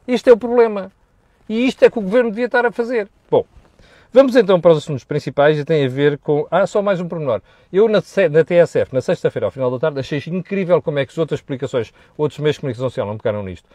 Este 0.07 0.29
é 0.29 0.35
o 0.35 0.37
problema. 0.37 0.93
E 1.49 1.67
isto 1.67 1.83
é 1.83 1.89
que 1.89 1.99
o 1.99 2.03
governo 2.03 2.29
devia 2.29 2.45
estar 2.45 2.67
a 2.67 2.71
fazer. 2.71 3.09
Bom, 3.31 3.47
vamos 4.13 4.37
então 4.37 4.61
para 4.61 4.73
os 4.73 4.79
assuntos 4.79 5.05
principais 5.05 5.59
e 5.59 5.65
tem 5.65 5.85
a 5.85 5.89
ver 5.89 6.19
com. 6.19 6.47
Ah, 6.51 6.67
só 6.67 6.83
mais 6.83 7.01
um 7.01 7.09
pormenor. 7.09 7.41
Eu 7.73 7.89
na, 7.89 8.03
na 8.31 8.45
TSF, 8.45 8.93
na 8.93 9.01
sexta-feira, 9.01 9.47
ao 9.47 9.51
final 9.51 9.71
da 9.71 9.79
tarde, 9.79 10.01
achei 10.01 10.23
incrível 10.29 10.81
como 10.81 10.99
é 10.99 11.07
que 11.07 11.13
as 11.13 11.19
outras 11.19 11.41
explicações, 11.41 11.93
outros 12.17 12.41
meios 12.41 12.57
de 12.57 12.61
comunicação 12.61 12.89
social 12.89 13.07
não 13.07 13.17
pegaram 13.17 13.43
nisto. 13.43 13.69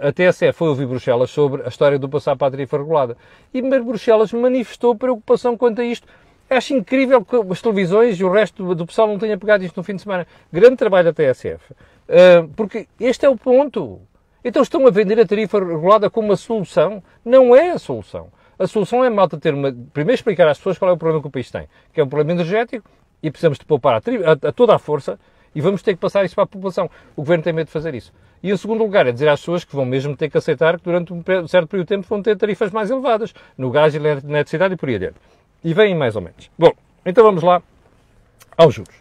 A 0.00 0.12
TSF 0.12 0.52
foi 0.52 0.68
ouvir 0.68 0.86
Bruxelas 0.86 1.30
sobre 1.30 1.62
a 1.62 1.68
história 1.68 1.98
do 1.98 2.08
passar 2.08 2.36
para 2.36 2.48
a 2.48 2.50
tarifa 2.50 2.76
regulada. 2.76 3.16
E 3.52 3.62
Bruxelas 3.62 4.32
manifestou 4.32 4.94
preocupação 4.94 5.56
quanto 5.56 5.80
a 5.80 5.84
isto. 5.84 6.06
Acho 6.50 6.74
incrível 6.74 7.24
que 7.24 7.36
as 7.36 7.60
televisões 7.60 8.18
e 8.18 8.24
o 8.24 8.30
resto 8.30 8.74
do 8.74 8.86
pessoal 8.86 9.08
não 9.08 9.18
tenha 9.18 9.36
pegado 9.36 9.64
isto 9.64 9.76
no 9.76 9.82
fim 9.82 9.96
de 9.96 10.02
semana. 10.02 10.26
Grande 10.52 10.76
trabalho 10.76 11.12
da 11.12 11.12
TSF. 11.12 11.72
Uh, 11.72 12.48
porque 12.56 12.86
este 12.98 13.26
é 13.26 13.28
o 13.28 13.36
ponto. 13.36 14.00
Então 14.42 14.62
estão 14.62 14.86
a 14.86 14.90
vender 14.90 15.20
a 15.20 15.26
tarifa 15.26 15.58
regulada 15.58 16.08
como 16.08 16.28
uma 16.28 16.36
solução? 16.36 17.02
Não 17.24 17.54
é 17.54 17.70
a 17.70 17.78
solução. 17.78 18.28
A 18.58 18.66
solução 18.66 19.04
é 19.04 19.10
malta 19.10 19.38
ter 19.38 19.54
uma. 19.54 19.72
Primeiro 19.92 20.14
explicar 20.14 20.48
às 20.48 20.58
pessoas 20.58 20.78
qual 20.78 20.90
é 20.90 20.94
o 20.94 20.96
problema 20.96 21.22
que 21.22 21.28
o 21.28 21.30
país 21.30 21.50
tem, 21.50 21.68
que 21.92 22.00
é 22.00 22.04
um 22.04 22.08
problema 22.08 22.32
energético 22.32 22.88
e 23.22 23.30
precisamos 23.30 23.58
de 23.58 23.64
poupar 23.64 23.94
a, 23.94 23.96
a, 23.98 24.48
a 24.48 24.52
toda 24.52 24.74
a 24.74 24.78
força 24.78 25.18
e 25.54 25.60
vamos 25.60 25.82
ter 25.82 25.94
que 25.94 26.00
passar 26.00 26.24
isso 26.24 26.34
para 26.34 26.44
a 26.44 26.46
população. 26.46 26.90
O 27.16 27.22
governo 27.22 27.44
tem 27.44 27.52
medo 27.52 27.66
de 27.66 27.72
fazer 27.72 27.94
isso. 27.94 28.12
E 28.42 28.50
em 28.50 28.56
segundo 28.56 28.82
lugar, 28.82 29.06
é 29.06 29.12
dizer 29.12 29.28
às 29.28 29.40
pessoas 29.40 29.64
que 29.64 29.74
vão 29.74 29.84
mesmo 29.84 30.16
ter 30.16 30.28
que 30.28 30.38
aceitar 30.38 30.78
que 30.78 30.84
durante 30.84 31.12
um 31.12 31.22
certo 31.46 31.68
período 31.68 31.86
de 31.86 31.94
tempo 31.96 32.06
vão 32.08 32.22
ter 32.22 32.36
tarifas 32.36 32.70
mais 32.70 32.90
elevadas 32.90 33.34
no 33.56 33.70
gás 33.70 33.94
e 33.94 33.98
na 33.98 34.10
eletricidade 34.10 34.74
e 34.74 34.76
por 34.76 34.88
aí 34.88 34.96
adiante. 34.96 35.16
E 35.64 35.74
vêm 35.74 35.94
mais 35.94 36.16
ou 36.16 36.22
menos. 36.22 36.50
Bom, 36.58 36.72
então 37.04 37.24
vamos 37.24 37.42
lá 37.42 37.62
aos 38.56 38.74
juros. 38.74 38.94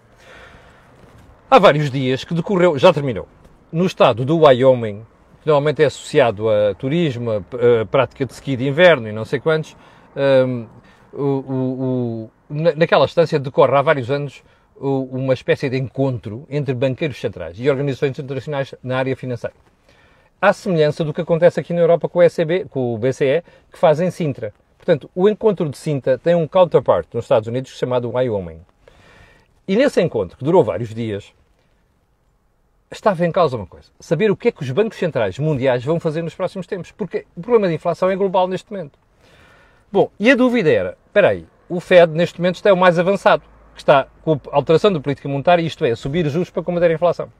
Há 1.49 1.59
vários 1.59 1.89
dias 1.89 2.23
que 2.23 2.33
decorreu, 2.33 2.77
já 2.77 2.91
terminou, 2.91 3.27
no 3.71 3.85
estado 3.85 4.25
do 4.25 4.39
Wyoming, 4.39 5.05
normalmente 5.47 5.81
é 5.81 5.85
associado 5.85 6.49
a 6.49 6.75
turismo, 6.75 7.31
a, 7.31 7.37
a 7.81 7.85
prática 7.85 8.25
de 8.25 8.33
ski 8.33 8.55
de 8.55 8.67
inverno 8.67 9.07
e 9.07 9.11
não 9.11 9.25
sei 9.25 9.39
quantos, 9.39 9.75
um, 10.15 10.67
o, 11.13 11.23
o, 11.23 12.31
o, 12.49 12.65
naquela 12.75 13.05
estância 13.05 13.39
decorre 13.39 13.75
há 13.75 13.81
vários 13.81 14.11
anos 14.11 14.43
uma 14.79 15.33
espécie 15.33 15.69
de 15.69 15.77
encontro 15.77 16.45
entre 16.49 16.73
banqueiros 16.75 17.19
centrais 17.19 17.59
e 17.59 17.67
organizações 17.67 18.19
internacionais 18.19 18.75
na 18.83 18.97
área 18.97 19.15
financeira. 19.15 19.55
À 20.39 20.53
semelhança 20.53 21.03
do 21.03 21.11
que 21.11 21.21
acontece 21.21 21.59
aqui 21.59 21.73
na 21.73 21.79
Europa 21.79 22.07
com 22.07 22.19
o, 22.19 22.21
ECB, 22.21 22.65
com 22.69 22.93
o 22.93 22.97
BCE, 22.97 23.43
que 23.71 23.79
faz 23.79 23.99
em 23.99 24.11
Sintra. 24.11 24.53
Portanto, 24.77 25.09
o 25.15 25.27
encontro 25.27 25.67
de 25.67 25.77
Sintra 25.77 26.19
tem 26.19 26.35
um 26.35 26.47
counterpart 26.47 27.07
nos 27.11 27.25
Estados 27.25 27.47
Unidos 27.47 27.71
chamado 27.71 28.11
Wyoming. 28.11 28.61
E 29.67 29.75
nesse 29.75 29.99
encontro, 29.99 30.37
que 30.37 30.43
durou 30.43 30.63
vários 30.63 30.93
dias, 30.93 31.33
estava 32.91 33.25
em 33.25 33.31
causa 33.31 33.57
uma 33.57 33.65
coisa: 33.65 33.89
saber 33.99 34.31
o 34.31 34.35
que 34.35 34.49
é 34.49 34.51
que 34.51 34.61
os 34.63 34.71
bancos 34.71 34.97
centrais 34.97 35.37
mundiais 35.39 35.83
vão 35.83 35.99
fazer 35.99 36.21
nos 36.21 36.35
próximos 36.35 36.67
tempos. 36.67 36.91
Porque 36.91 37.25
o 37.35 37.41
problema 37.41 37.67
da 37.67 37.73
inflação 37.73 38.09
é 38.09 38.15
global 38.15 38.47
neste 38.47 38.71
momento. 38.71 38.97
Bom, 39.91 40.11
e 40.19 40.31
a 40.31 40.35
dúvida 40.35 40.71
era: 40.71 40.97
espera 41.05 41.29
aí, 41.29 41.45
o 41.69 41.79
Fed 41.79 42.13
neste 42.13 42.39
momento 42.39 42.55
está 42.55 42.73
o 42.73 42.77
mais 42.77 42.97
avançado, 42.97 43.43
que 43.73 43.81
está 43.81 44.07
com 44.21 44.33
a 44.33 44.55
alteração 44.55 44.91
da 44.91 44.99
política 44.99 45.27
monetária, 45.27 45.61
isto 45.61 45.85
é, 45.85 45.95
subir 45.95 46.25
os 46.25 46.31
juros 46.31 46.49
para 46.49 46.63
combater 46.63 46.91
a 46.91 46.93
inflação. 46.93 47.31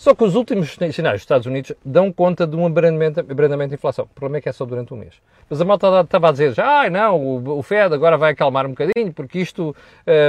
Só 0.00 0.14
que 0.14 0.24
os 0.24 0.34
últimos 0.34 0.72
sinais 0.72 0.94
dos 0.94 1.20
Estados 1.20 1.46
Unidos 1.46 1.74
dão 1.84 2.10
conta 2.10 2.46
de 2.46 2.56
um 2.56 2.64
abrandamento, 2.64 3.20
abrandamento 3.20 3.68
da 3.68 3.74
inflação. 3.74 4.06
O 4.06 4.14
problema 4.14 4.38
é 4.38 4.40
que 4.40 4.48
é 4.48 4.52
só 4.52 4.64
durante 4.64 4.94
um 4.94 4.96
mês. 4.96 5.20
Mas 5.48 5.60
a 5.60 5.64
malta 5.64 6.00
estava 6.00 6.30
a 6.30 6.32
dizer 6.32 6.58
ah, 6.58 6.88
não, 6.88 7.36
o, 7.44 7.62
Fed 7.62 7.92
agora 7.92 8.16
vai 8.16 8.32
acalmar 8.32 8.64
um 8.64 8.70
bocadinho 8.70 9.12
porque 9.12 9.38
isto, 9.40 9.76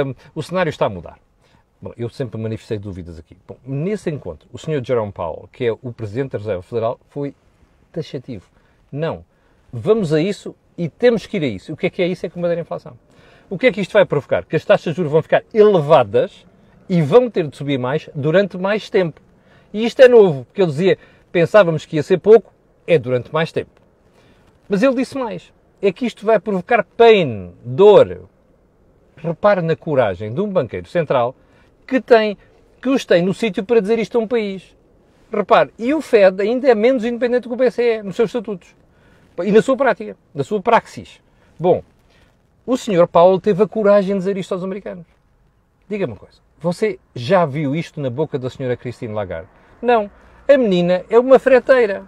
um, 0.06 0.14
o 0.34 0.42
cenário 0.42 0.68
está 0.68 0.84
a 0.84 0.90
mudar. 0.90 1.16
Bom, 1.82 1.92
eu 1.96 2.08
sempre 2.08 2.40
manifestei 2.40 2.78
dúvidas 2.78 3.18
aqui. 3.18 3.36
Bom, 3.46 3.56
nesse 3.66 4.08
encontro, 4.08 4.48
o 4.52 4.56
Sr. 4.56 4.80
Jerome 4.84 5.10
Powell, 5.10 5.48
que 5.50 5.64
é 5.64 5.72
o 5.72 5.92
Presidente 5.92 6.30
da 6.30 6.38
Reserva 6.38 6.62
Federal, 6.62 7.00
foi 7.08 7.34
taxativo. 7.90 8.46
Não. 8.92 9.24
Vamos 9.72 10.12
a 10.12 10.20
isso 10.20 10.54
e 10.78 10.88
temos 10.88 11.26
que 11.26 11.38
ir 11.38 11.42
a 11.42 11.46
isso. 11.48 11.72
O 11.72 11.76
que 11.76 11.86
é 11.88 11.90
que 11.90 12.00
é 12.00 12.06
isso? 12.06 12.24
É 12.24 12.28
combater 12.28 12.56
a 12.56 12.60
inflação. 12.60 12.96
O 13.50 13.58
que 13.58 13.66
é 13.66 13.72
que 13.72 13.80
isto 13.80 13.94
vai 13.94 14.04
provocar? 14.04 14.44
Que 14.44 14.54
as 14.54 14.64
taxas 14.64 14.92
de 14.92 14.96
juros 14.96 15.10
vão 15.10 15.22
ficar 15.22 15.42
elevadas 15.52 16.46
e 16.88 17.02
vão 17.02 17.28
ter 17.28 17.48
de 17.48 17.56
subir 17.56 17.80
mais 17.80 18.08
durante 18.14 18.56
mais 18.56 18.88
tempo. 18.88 19.20
E 19.72 19.84
isto 19.84 20.00
é 20.02 20.06
novo, 20.06 20.44
porque 20.44 20.62
ele 20.62 20.70
dizia, 20.70 20.98
pensávamos 21.32 21.84
que 21.84 21.96
ia 21.96 22.02
ser 22.04 22.18
pouco, 22.18 22.52
é 22.86 22.96
durante 22.96 23.32
mais 23.32 23.50
tempo. 23.50 23.72
Mas 24.68 24.84
ele 24.84 24.94
disse 24.94 25.18
mais, 25.18 25.52
é 25.80 25.90
que 25.90 26.06
isto 26.06 26.24
vai 26.24 26.38
provocar 26.38 26.84
pain, 26.84 27.52
dor. 27.64 28.28
Repare 29.16 29.62
na 29.62 29.74
coragem 29.74 30.32
de 30.32 30.40
um 30.40 30.48
banqueiro 30.48 30.86
central 30.86 31.34
que 31.86 32.00
tem, 32.00 32.36
que 32.80 32.88
os 32.88 33.04
tem 33.04 33.22
no 33.22 33.34
sítio 33.34 33.64
para 33.64 33.80
dizer 33.80 33.98
isto 33.98 34.18
a 34.18 34.20
um 34.20 34.26
país. 34.26 34.76
Repare, 35.32 35.70
e 35.78 35.94
o 35.94 36.00
Fed 36.00 36.42
ainda 36.42 36.68
é 36.68 36.74
menos 36.74 37.04
independente 37.04 37.48
que 37.48 37.54
o 37.54 37.56
BCE 37.56 38.02
nos 38.02 38.16
seus 38.16 38.28
estatutos. 38.28 38.74
E 39.42 39.50
na 39.50 39.62
sua 39.62 39.76
prática, 39.76 40.16
na 40.34 40.44
sua 40.44 40.60
praxis. 40.60 41.20
Bom, 41.58 41.82
o 42.66 42.76
senhor 42.76 43.08
Paulo 43.08 43.40
teve 43.40 43.62
a 43.62 43.66
coragem 43.66 44.14
de 44.14 44.18
dizer 44.18 44.36
isto 44.36 44.52
aos 44.52 44.62
americanos. 44.62 45.06
Diga-me 45.88 46.12
uma 46.12 46.18
coisa, 46.18 46.38
você 46.60 46.98
já 47.14 47.44
viu 47.44 47.74
isto 47.74 48.00
na 48.00 48.10
boca 48.10 48.38
da 48.38 48.48
senhora 48.48 48.76
Christine 48.76 49.14
Lagarde? 49.14 49.48
Não. 49.80 50.10
A 50.48 50.56
menina 50.56 51.04
é 51.08 51.18
uma 51.18 51.38
freteira. 51.38 52.04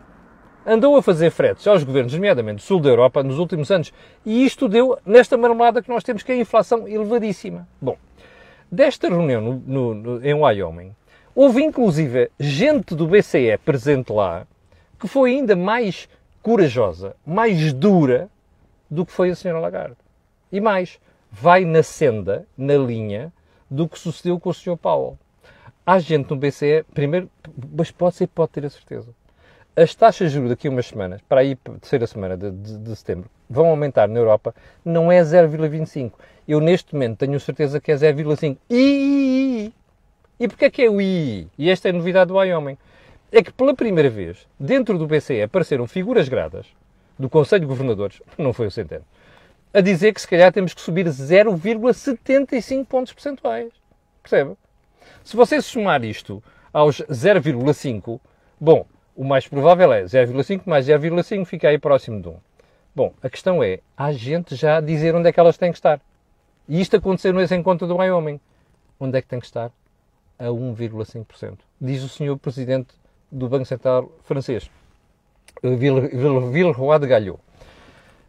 Andou 0.67 0.97
a 0.97 1.03
fazer 1.03 1.31
fretes 1.31 1.67
aos 1.67 1.83
governos, 1.83 2.15
nomeadamente 2.15 2.57
do 2.57 2.63
sul 2.63 2.81
da 2.81 2.89
Europa, 2.89 3.23
nos 3.23 3.39
últimos 3.39 3.71
anos. 3.71 3.93
E 4.25 4.45
isto 4.47 4.69
deu 4.69 4.99
nesta 5.05 5.37
marmelada 5.37 5.83
que 5.83 5.91
nós 5.91 6.03
temos, 6.03 6.23
que 6.23 6.33
é 6.33 6.37
a 6.37 6.39
inflação 6.39 6.89
elevadíssima. 6.89 7.69
Bom, 7.81 7.99
desta 8.75 9.09
reunião 9.09 9.41
no, 9.41 9.55
no, 9.67 9.95
no, 9.95 10.27
em 10.27 10.35
Wyoming, 10.35 10.95
houve 11.35 11.63
inclusive 11.63 12.31
gente 12.39 12.95
do 12.95 13.07
BCE 13.07 13.57
presente 13.65 14.13
lá 14.13 14.47
que 14.99 15.09
foi 15.09 15.33
ainda 15.33 15.55
mais 15.55 16.09
corajosa, 16.43 17.17
mais 17.27 17.73
dura 17.73 18.29
do 18.91 19.05
que 19.05 19.13
foi 19.13 19.31
a 19.31 19.35
senhora 19.35 19.61
Lagarde. 19.61 19.97
E 20.51 20.61
mais, 20.61 20.99
vai 21.31 21.65
na 21.65 21.83
senda, 21.83 22.47
na 22.57 22.77
linha, 22.77 23.33
do 23.71 23.89
que 23.89 23.99
sucedeu 23.99 24.39
com 24.39 24.51
o 24.51 24.55
Sr. 24.55 24.77
Powell. 24.77 25.19
Há 25.85 25.99
gente 25.99 26.31
no 26.31 26.37
BCE, 26.37 26.85
primeiro, 26.95 27.31
mas 27.77 27.91
pode 27.91 28.17
ser, 28.17 28.27
pode 28.29 28.53
ter 28.53 28.65
a 28.65 28.71
certeza. 28.71 29.09
As 29.77 29.93
taxas 29.93 30.29
de 30.29 30.35
juros 30.35 30.51
daqui 30.51 30.69
a 30.69 30.71
umas 30.71 30.87
semanas, 30.87 31.21
para 31.29 31.41
aí 31.41 31.57
terceira 31.57 32.07
semana 32.07 32.37
de, 32.37 32.51
de, 32.53 32.79
de 32.79 32.97
setembro, 32.97 33.29
vão 33.51 33.67
aumentar 33.67 34.09
na 34.09 34.21
Europa, 34.21 34.55
não 34.85 35.11
é 35.11 35.21
0,25. 35.21 36.13
Eu 36.47 36.61
neste 36.61 36.95
momento 36.95 37.19
tenho 37.19 37.41
certeza 37.41 37.81
que 37.81 37.91
é 37.91 37.97
0,5. 37.97 38.57
E, 38.71 39.73
e 40.39 40.49
porquê 40.49 40.67
é 40.67 40.71
que 40.71 40.83
é 40.83 40.89
o 40.89 41.01
I? 41.01 41.49
E 41.59 41.71
esta 41.71 41.89
é 41.89 41.91
a 41.91 41.95
novidade 41.95 42.29
do 42.29 42.37
Wyoming. 42.37 42.79
É 43.33 43.43
que 43.43 43.53
pela 43.53 43.75
primeira 43.75 44.09
vez, 44.09 44.47
dentro 44.61 44.97
do 44.97 45.09
BCE, 45.09 45.43
apareceram 45.43 45.89
figuras 45.89 46.29
gradas 46.29 46.67
do 47.19 47.29
Conselho 47.29 47.63
de 47.63 47.67
Governadores, 47.67 48.23
não 48.39 48.53
foi 48.53 48.69
o 48.69 48.71
Centeno, 48.71 49.05
a 49.73 49.81
dizer 49.81 50.15
que 50.15 50.21
se 50.21 50.29
calhar 50.29 50.53
temos 50.53 50.73
que 50.73 50.81
subir 50.81 51.07
0,75 51.07 52.87
pontos 52.87 53.13
percentuais. 53.13 53.73
Percebe? 54.23 54.57
Se 55.25 55.37
você 55.37 55.61
somar 55.61 56.05
isto 56.05 56.41
aos 56.73 57.01
0,5, 57.03 58.21
bom, 58.61 58.87
o 59.17 59.25
mais 59.25 59.47
provável 59.47 59.93
é 59.93 60.05
0,5 60.05 60.63
mais 60.67 60.87
0,5 60.87 61.45
fica 61.45 61.69
aí 61.69 61.79
próximo 61.79 62.21
de 62.21 62.29
1. 62.29 62.37
Bom, 62.95 63.13
a 63.23 63.29
questão 63.29 63.63
é, 63.63 63.81
há 63.97 64.13
gente 64.13 64.55
já 64.55 64.79
a 64.79 64.81
dizer 64.81 65.15
onde 65.15 65.29
é 65.29 65.33
que 65.33 65.41
elas 65.41 65.59
têm 65.59 65.71
que 65.71 65.79
estar. 65.79 66.01
E 66.69 66.81
isto 66.81 66.97
aconteceu 66.97 67.33
nesse 67.33 67.55
encontro 67.55 67.87
do 67.87 67.97
Wyoming. 67.97 68.41
Onde 68.99 69.19
é 69.19 69.23
que 69.23 69.29
tem 69.29 69.41
que 69.41 69.47
estar? 69.47 69.71
A 70.39 70.45
1,5%. 70.45 71.59
Diz 71.81 72.03
o 72.03 72.09
senhor 72.09 72.39
presidente 72.39 72.95
do 73.31 73.49
Banco 73.49 73.65
Central 73.65 74.11
francês, 74.23 74.71
Villeroy 75.63 76.99
de 77.01 77.07
Galhot. 77.07 77.41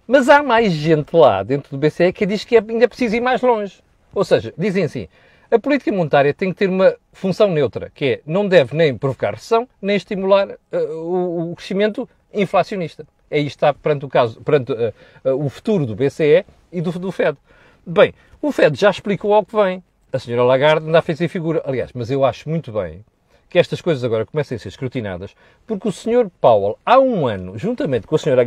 Mas 0.08 0.30
há 0.30 0.44
mais 0.44 0.72
gente 0.72 1.16
lá 1.16 1.44
dentro 1.44 1.72
do 1.72 1.78
BCE 1.78 2.14
que 2.14 2.26
diz 2.26 2.44
que 2.44 2.58
é 2.58 2.60
ainda 2.60 2.88
precisa 2.88 3.18
ir 3.18 3.22
mais 3.22 3.42
longe. 3.42 3.82
Ou 4.14 4.24
seja, 4.24 4.54
dizem 4.58 4.84
assim, 4.84 5.08
a 5.50 5.60
política 5.60 5.92
monetária 5.92 6.34
tem 6.34 6.52
que 6.52 6.58
ter 6.58 6.70
uma 6.70 6.96
função 7.14 7.50
neutra, 7.50 7.92
que 7.94 8.06
é 8.06 8.22
não 8.26 8.48
deve 8.48 8.76
nem 8.76 8.98
provocar 8.98 9.32
recessão, 9.32 9.68
nem 9.82 9.96
estimular 9.96 10.50
uh, 10.50 10.78
o, 10.78 11.52
o, 11.52 11.56
crescimento 11.56 12.10
inflacionista. 12.34 13.06
É 13.30 13.40
isto 13.40 13.58
está 13.58 13.74
perante 13.74 14.06
o 14.06 14.10
caso, 14.10 14.42
perante 14.42 14.72
uh, 14.72 14.94
uh, 15.24 15.46
o 15.46 15.50
futuro 15.50 15.86
do 15.86 15.96
BCE 15.96 16.46
e 16.72 16.82
do, 16.82 16.92
do 16.98 17.12
Fed. 17.12 17.38
Bem, 17.86 18.14
o 18.42 18.52
Fed 18.52 18.80
já 18.80 18.90
explicou 18.90 19.34
ao 19.34 19.46
que 19.46 19.56
vem. 19.56 19.84
A 20.12 20.20
senhora 20.20 20.44
Lagarde 20.44 20.86
ainda 20.86 21.02
fez 21.02 21.22
a 21.22 21.28
figura. 21.28 21.62
Aliás, 21.66 21.92
mas 21.94 22.10
eu 22.10 22.24
acho 22.24 22.50
muito 22.50 22.72
bem 22.72 23.04
que 23.50 23.60
estas 23.60 23.82
coisas 23.82 24.04
agora 24.04 24.26
comecem 24.26 24.56
a 24.56 24.60
ser 24.60 24.70
escrutinadas, 24.70 25.36
porque 25.68 25.88
o 25.88 25.92
Sr. 25.92 26.30
Powell, 26.42 26.78
há 26.86 27.00
um 27.00 27.28
ano, 27.28 27.58
juntamente 27.58 28.08
com 28.08 28.16
a 28.16 28.20
senhora 28.20 28.46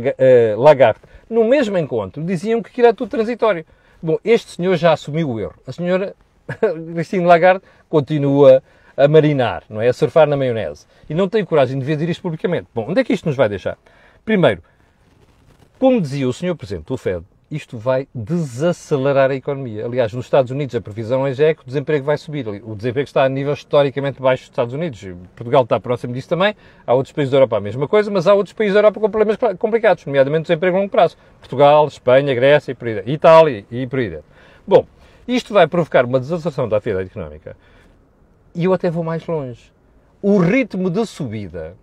Lagarde, 0.57 0.99
no 1.29 1.45
mesmo 1.45 1.77
encontro, 1.77 2.23
diziam 2.23 2.61
que 2.61 2.79
era 2.81 2.93
tudo 2.93 3.09
transitório. 3.09 3.65
Bom, 4.01 4.17
este 4.23 4.51
senhor 4.51 4.77
já 4.77 4.93
assumiu 4.93 5.29
o 5.29 5.39
erro. 5.39 5.55
A 5.65 5.71
senhora 5.71 6.15
Christine 6.93 7.25
Lagarde 7.25 7.61
continua 7.87 8.63
a 8.97 9.07
marinar, 9.07 9.63
não 9.69 9.81
é? 9.81 9.87
A 9.87 9.93
surfar 9.93 10.27
na 10.27 10.35
maionese. 10.35 10.85
E 11.09 11.13
não 11.13 11.29
tem 11.29 11.45
coragem 11.45 11.79
de 11.79 11.85
dizer 11.85 12.09
isto 12.09 12.21
publicamente. 12.21 12.67
Bom, 12.73 12.87
onde 12.89 12.99
é 12.99 13.03
que 13.03 13.13
isto 13.13 13.25
nos 13.25 13.35
vai 13.35 13.47
deixar? 13.47 13.77
Primeiro, 14.25 14.61
como 15.79 16.01
dizia 16.01 16.27
o 16.27 16.33
Sr. 16.33 16.55
Presidente 16.55 16.87
do 16.87 16.97
FED, 16.97 17.23
isto 17.49 17.77
vai 17.77 18.07
desacelerar 18.13 19.31
a 19.31 19.35
economia. 19.35 19.85
Aliás, 19.85 20.13
nos 20.13 20.25
Estados 20.25 20.51
Unidos 20.51 20.75
a 20.75 20.81
previsão 20.81 21.25
é 21.25 21.53
que 21.53 21.61
o 21.61 21.65
desemprego 21.65 22.05
vai 22.05 22.17
subir. 22.17 22.47
O 22.47 22.75
desemprego 22.75 23.07
está 23.07 23.23
a 23.23 23.29
nível 23.29 23.53
historicamente 23.53 24.21
baixo 24.21 24.43
dos 24.43 24.51
Estados 24.51 24.73
Unidos. 24.73 25.01
Portugal 25.35 25.63
está 25.63 25.79
próximo 25.79 26.13
disso 26.13 26.29
também. 26.29 26.55
Há 26.85 26.93
outros 26.93 27.11
países 27.11 27.31
da 27.31 27.37
Europa 27.37 27.57
a 27.57 27.59
mesma 27.59 27.87
coisa, 27.87 28.11
mas 28.11 28.27
há 28.27 28.33
outros 28.33 28.53
países 28.53 28.73
da 28.73 28.79
Europa 28.79 28.99
com 28.99 29.09
problemas 29.09 29.37
complicados, 29.57 30.05
nomeadamente 30.05 30.41
o 30.41 30.47
desemprego 30.47 30.77
a 30.77 30.79
longo 30.79 30.91
prazo. 30.91 31.17
Portugal, 31.39 31.87
Espanha, 31.87 32.35
Grécia 32.35 32.71
e 32.71 32.75
por 32.75 32.87
aí 32.87 33.03
Itália 33.07 33.65
e 33.71 33.87
por 33.87 33.99
aí 33.99 34.19
Bom, 34.67 34.85
isto 35.35 35.53
vai 35.53 35.67
provocar 35.67 36.05
uma 36.05 36.19
desaceleração 36.19 36.67
da 36.67 36.77
atividade 36.77 37.09
económica. 37.09 37.55
E 38.55 38.65
eu 38.65 38.73
até 38.73 38.89
vou 38.89 39.03
mais 39.03 39.25
longe. 39.27 39.71
O 40.21 40.37
ritmo 40.37 40.89
de 40.89 41.05
subida 41.05 41.75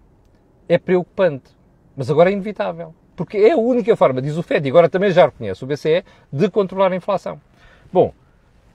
é 0.69 0.77
preocupante, 0.77 1.51
mas 1.97 2.11
agora 2.11 2.31
é 2.31 2.33
inevitável. 2.33 2.95
Porque 3.15 3.39
é 3.39 3.53
a 3.53 3.57
única 3.57 3.97
forma, 3.97 4.21
diz 4.21 4.37
o 4.37 4.43
FED, 4.43 4.69
e 4.69 4.71
agora 4.71 4.91
também 4.91 5.11
já 5.11 5.25
reconhece 5.25 5.65
o 5.65 5.67
BCE, 5.67 6.05
de 6.31 6.51
controlar 6.51 6.93
a 6.93 6.97
inflação. 6.97 7.41
Bom, 7.91 8.13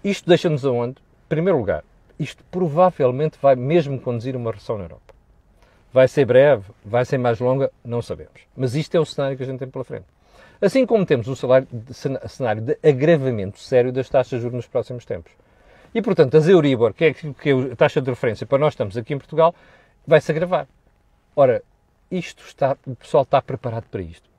isto 0.03 0.27
deixa-nos 0.27 0.65
aonde? 0.65 0.95
Em 1.25 1.29
primeiro 1.29 1.59
lugar, 1.59 1.83
isto 2.19 2.43
provavelmente 2.49 3.37
vai 3.39 3.55
mesmo 3.55 3.99
conduzir 3.99 4.33
a 4.35 4.37
uma 4.37 4.51
recessão 4.51 4.77
na 4.77 4.85
Europa. 4.85 5.13
Vai 5.93 6.07
ser 6.07 6.25
breve, 6.25 6.63
vai 6.83 7.05
ser 7.05 7.17
mais 7.17 7.39
longa, 7.39 7.71
não 7.83 8.01
sabemos. 8.01 8.47
Mas 8.55 8.73
isto 8.73 8.95
é 8.95 8.99
o 8.99 9.05
cenário 9.05 9.37
que 9.37 9.43
a 9.43 9.45
gente 9.45 9.59
tem 9.59 9.67
pela 9.67 9.83
frente. 9.83 10.05
Assim 10.61 10.85
como 10.85 11.05
temos 11.05 11.27
o 11.27 11.35
cenário 11.35 12.61
de 12.61 12.77
agravamento 12.87 13.59
sério 13.59 13.91
das 13.91 14.07
taxas 14.07 14.37
de 14.37 14.43
juros 14.43 14.55
nos 14.55 14.67
próximos 14.67 15.05
tempos. 15.05 15.31
E, 15.93 16.01
portanto, 16.01 16.37
as 16.37 16.47
Euribor, 16.47 16.93
que 16.93 17.05
é, 17.05 17.13
que 17.13 17.49
é 17.49 17.53
a 17.73 17.75
taxa 17.75 17.99
de 17.99 18.09
referência 18.09 18.45
para 18.45 18.59
nós 18.59 18.73
estamos 18.73 18.95
aqui 18.95 19.13
em 19.13 19.17
Portugal, 19.17 19.55
vai 20.05 20.21
se 20.21 20.31
agravar. 20.31 20.67
Ora, 21.35 21.63
isto 22.11 22.43
está, 22.45 22.77
o 22.85 22.95
pessoal 22.95 23.23
está 23.23 23.41
preparado 23.41 23.85
para 23.89 24.01
isto. 24.01 24.29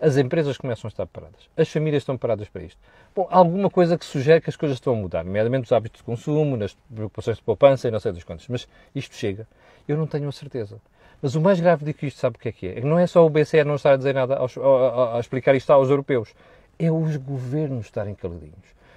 As 0.00 0.16
empresas 0.16 0.56
começam 0.56 0.88
a 0.88 0.90
estar 0.90 1.06
preparadas. 1.06 1.48
As 1.56 1.68
famílias 1.68 2.02
estão 2.02 2.16
preparadas 2.16 2.48
para 2.48 2.62
isto. 2.62 2.80
Bom, 3.14 3.28
alguma 3.30 3.68
coisa 3.68 3.98
que 3.98 4.04
sugere 4.04 4.40
que 4.40 4.50
as 4.50 4.56
coisas 4.56 4.76
estão 4.76 4.94
a 4.94 4.96
mudar, 4.96 5.24
nomeadamente 5.24 5.64
os 5.64 5.72
hábitos 5.72 5.98
de 5.98 6.04
consumo, 6.04 6.56
nas 6.56 6.74
preocupações 6.92 7.36
de 7.36 7.42
poupança 7.42 7.86
e 7.86 7.90
não 7.90 8.00
sei 8.00 8.12
das 8.12 8.24
quantas. 8.24 8.48
Mas 8.48 8.66
isto 8.94 9.14
chega. 9.14 9.46
Eu 9.86 9.96
não 9.96 10.06
tenho 10.06 10.28
a 10.28 10.32
certeza. 10.32 10.80
Mas 11.24 11.34
o 11.34 11.40
mais 11.40 11.58
grave 11.58 11.86
de 11.86 11.94
que 11.94 12.06
isto 12.06 12.20
sabe 12.20 12.36
o 12.36 12.38
que 12.38 12.50
é 12.50 12.52
que 12.52 12.66
é? 12.66 12.78
É 12.80 12.80
não 12.82 12.98
é 12.98 13.06
só 13.06 13.24
o 13.24 13.30
BCE 13.30 13.64
não 13.64 13.76
estar 13.76 13.94
a 13.94 13.96
dizer 13.96 14.12
nada, 14.12 14.36
aos, 14.36 14.58
a, 14.58 14.60
a, 14.60 15.16
a, 15.16 15.20
explicar 15.20 15.54
isto 15.54 15.70
aos 15.70 15.88
europeus. 15.88 16.34
É 16.78 16.92
os 16.92 17.16
governos 17.16 17.86
estarem 17.86 18.14
caladinhos. 18.14 18.52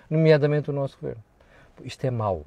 Nomeadamente 0.10 0.70
o 0.70 0.74
nosso 0.74 0.98
governo. 1.00 1.24
Isto 1.86 2.04
é 2.04 2.12
mau. 2.12 2.44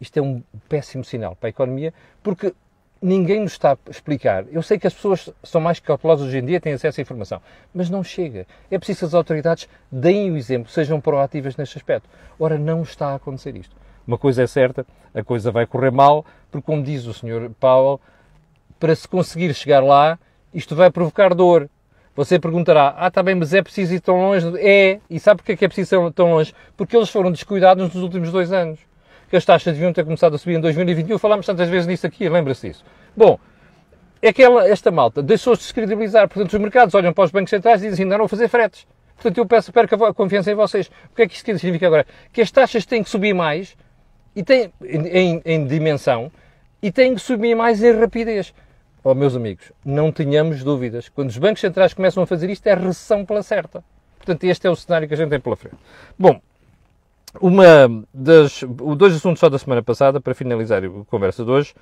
Isto 0.00 0.16
é 0.16 0.22
um 0.22 0.42
péssimo 0.66 1.04
sinal 1.04 1.36
para 1.36 1.48
a 1.48 1.50
economia, 1.50 1.92
porque 2.22 2.54
ninguém 3.02 3.40
nos 3.40 3.52
está 3.52 3.72
a 3.72 3.90
explicar. 3.90 4.46
Eu 4.50 4.62
sei 4.62 4.78
que 4.78 4.86
as 4.86 4.94
pessoas 4.94 5.28
são 5.42 5.60
mais 5.60 5.78
cautelosas 5.78 6.26
hoje 6.26 6.38
em 6.38 6.46
dia, 6.46 6.58
têm 6.58 6.72
acesso 6.72 6.98
à 6.98 7.02
informação, 7.02 7.42
mas 7.74 7.90
não 7.90 8.02
chega. 8.02 8.46
É 8.70 8.78
preciso 8.78 9.00
que 9.00 9.04
as 9.04 9.14
autoridades 9.14 9.68
deem 9.92 10.30
o 10.30 10.38
exemplo, 10.38 10.72
sejam 10.72 11.02
proativas 11.02 11.54
neste 11.54 11.76
aspecto. 11.76 12.08
Ora, 12.40 12.56
não 12.56 12.80
está 12.80 13.08
a 13.08 13.16
acontecer 13.16 13.54
isto. 13.56 13.76
Uma 14.06 14.16
coisa 14.16 14.42
é 14.42 14.46
certa, 14.46 14.86
a 15.12 15.22
coisa 15.22 15.50
vai 15.50 15.66
correr 15.66 15.90
mal, 15.90 16.24
porque, 16.50 16.64
como 16.64 16.82
diz 16.82 17.04
o 17.04 17.12
Sr. 17.12 17.50
Powell, 17.60 18.00
para 18.78 18.94
se 18.94 19.06
conseguir 19.06 19.54
chegar 19.54 19.82
lá, 19.82 20.18
isto 20.52 20.74
vai 20.74 20.90
provocar 20.90 21.34
dor. 21.34 21.68
Você 22.14 22.38
perguntará, 22.38 22.94
ah, 22.98 23.08
está 23.08 23.22
bem, 23.22 23.34
mas 23.34 23.54
é 23.54 23.62
preciso 23.62 23.94
ir 23.94 24.00
tão 24.00 24.16
longe? 24.16 24.46
É, 24.58 24.98
e 25.08 25.20
sabe 25.20 25.38
porquê 25.38 25.52
é 25.52 25.56
que 25.56 25.64
é 25.64 25.68
preciso 25.68 26.08
ir 26.08 26.12
tão 26.12 26.32
longe? 26.32 26.52
Porque 26.76 26.96
eles 26.96 27.08
foram 27.08 27.30
descuidados 27.30 27.94
nos 27.94 28.02
últimos 28.02 28.32
dois 28.32 28.52
anos 28.52 28.80
que 29.30 29.36
as 29.36 29.44
taxas 29.44 29.74
deviam 29.74 29.92
ter 29.92 30.04
começado 30.04 30.34
a 30.34 30.38
subir 30.38 30.56
em 30.56 30.60
2021. 30.60 31.18
Falámos 31.18 31.46
tantas 31.46 31.68
vezes 31.68 31.86
nisso 31.86 32.06
aqui, 32.06 32.28
lembra-se 32.28 32.68
disso. 32.68 32.84
Bom, 33.16 33.38
é 34.22 34.32
que 34.32 34.42
ela, 34.42 34.66
esta 34.68 34.90
malta 34.90 35.22
deixou-se 35.22 35.62
descredibilizar. 35.62 36.28
Portanto, 36.28 36.52
os 36.52 36.58
mercados 36.58 36.94
olham 36.94 37.12
para 37.12 37.24
os 37.24 37.30
bancos 37.30 37.50
centrais 37.50 37.84
e 37.84 37.90
dizem, 37.90 38.06
não 38.06 38.18
vão 38.18 38.28
fazer 38.28 38.48
fretes. 38.48 38.86
Portanto, 39.14 39.38
eu 39.38 39.46
peço, 39.46 39.72
perco 39.72 40.04
a 40.04 40.14
confiança 40.14 40.50
em 40.50 40.54
vocês. 40.54 40.90
O 41.12 41.14
que 41.14 41.22
é 41.22 41.28
que 41.28 41.34
isto 41.34 41.44
significa 41.44 41.86
agora? 41.86 42.06
Que 42.32 42.40
as 42.40 42.50
taxas 42.50 42.86
têm 42.86 43.02
que 43.02 43.10
subir 43.10 43.34
mais, 43.34 43.76
e 44.38 44.42
têm, 44.44 44.72
em, 44.84 45.42
em 45.44 45.66
dimensão, 45.66 46.30
e 46.80 46.92
têm 46.92 47.14
que 47.14 47.20
subir 47.20 47.56
mais 47.56 47.82
em 47.82 47.98
rapidez. 47.98 48.54
Oh, 49.10 49.14
meus 49.14 49.34
amigos, 49.34 49.72
não 49.82 50.12
tenhamos 50.12 50.62
dúvidas. 50.62 51.08
Quando 51.08 51.30
os 51.30 51.38
bancos 51.38 51.62
centrais 51.62 51.94
começam 51.94 52.22
a 52.22 52.26
fazer 52.26 52.50
isto, 52.50 52.66
é 52.66 52.74
recessão 52.74 53.24
pela 53.24 53.42
certa. 53.42 53.82
Portanto, 54.18 54.44
este 54.44 54.66
é 54.66 54.70
o 54.70 54.76
cenário 54.76 55.08
que 55.08 55.14
a 55.14 55.16
gente 55.16 55.30
tem 55.30 55.40
pela 55.40 55.56
frente. 55.56 55.78
Bom, 56.18 56.38
uma 57.40 58.04
das, 58.12 58.62
dois 58.98 59.14
assuntos 59.14 59.40
só 59.40 59.48
da 59.48 59.58
semana 59.58 59.82
passada, 59.82 60.20
para 60.20 60.34
finalizar 60.34 60.84
a 60.84 60.90
conversa 61.06 61.42
de 61.42 61.50
hoje. 61.50 61.74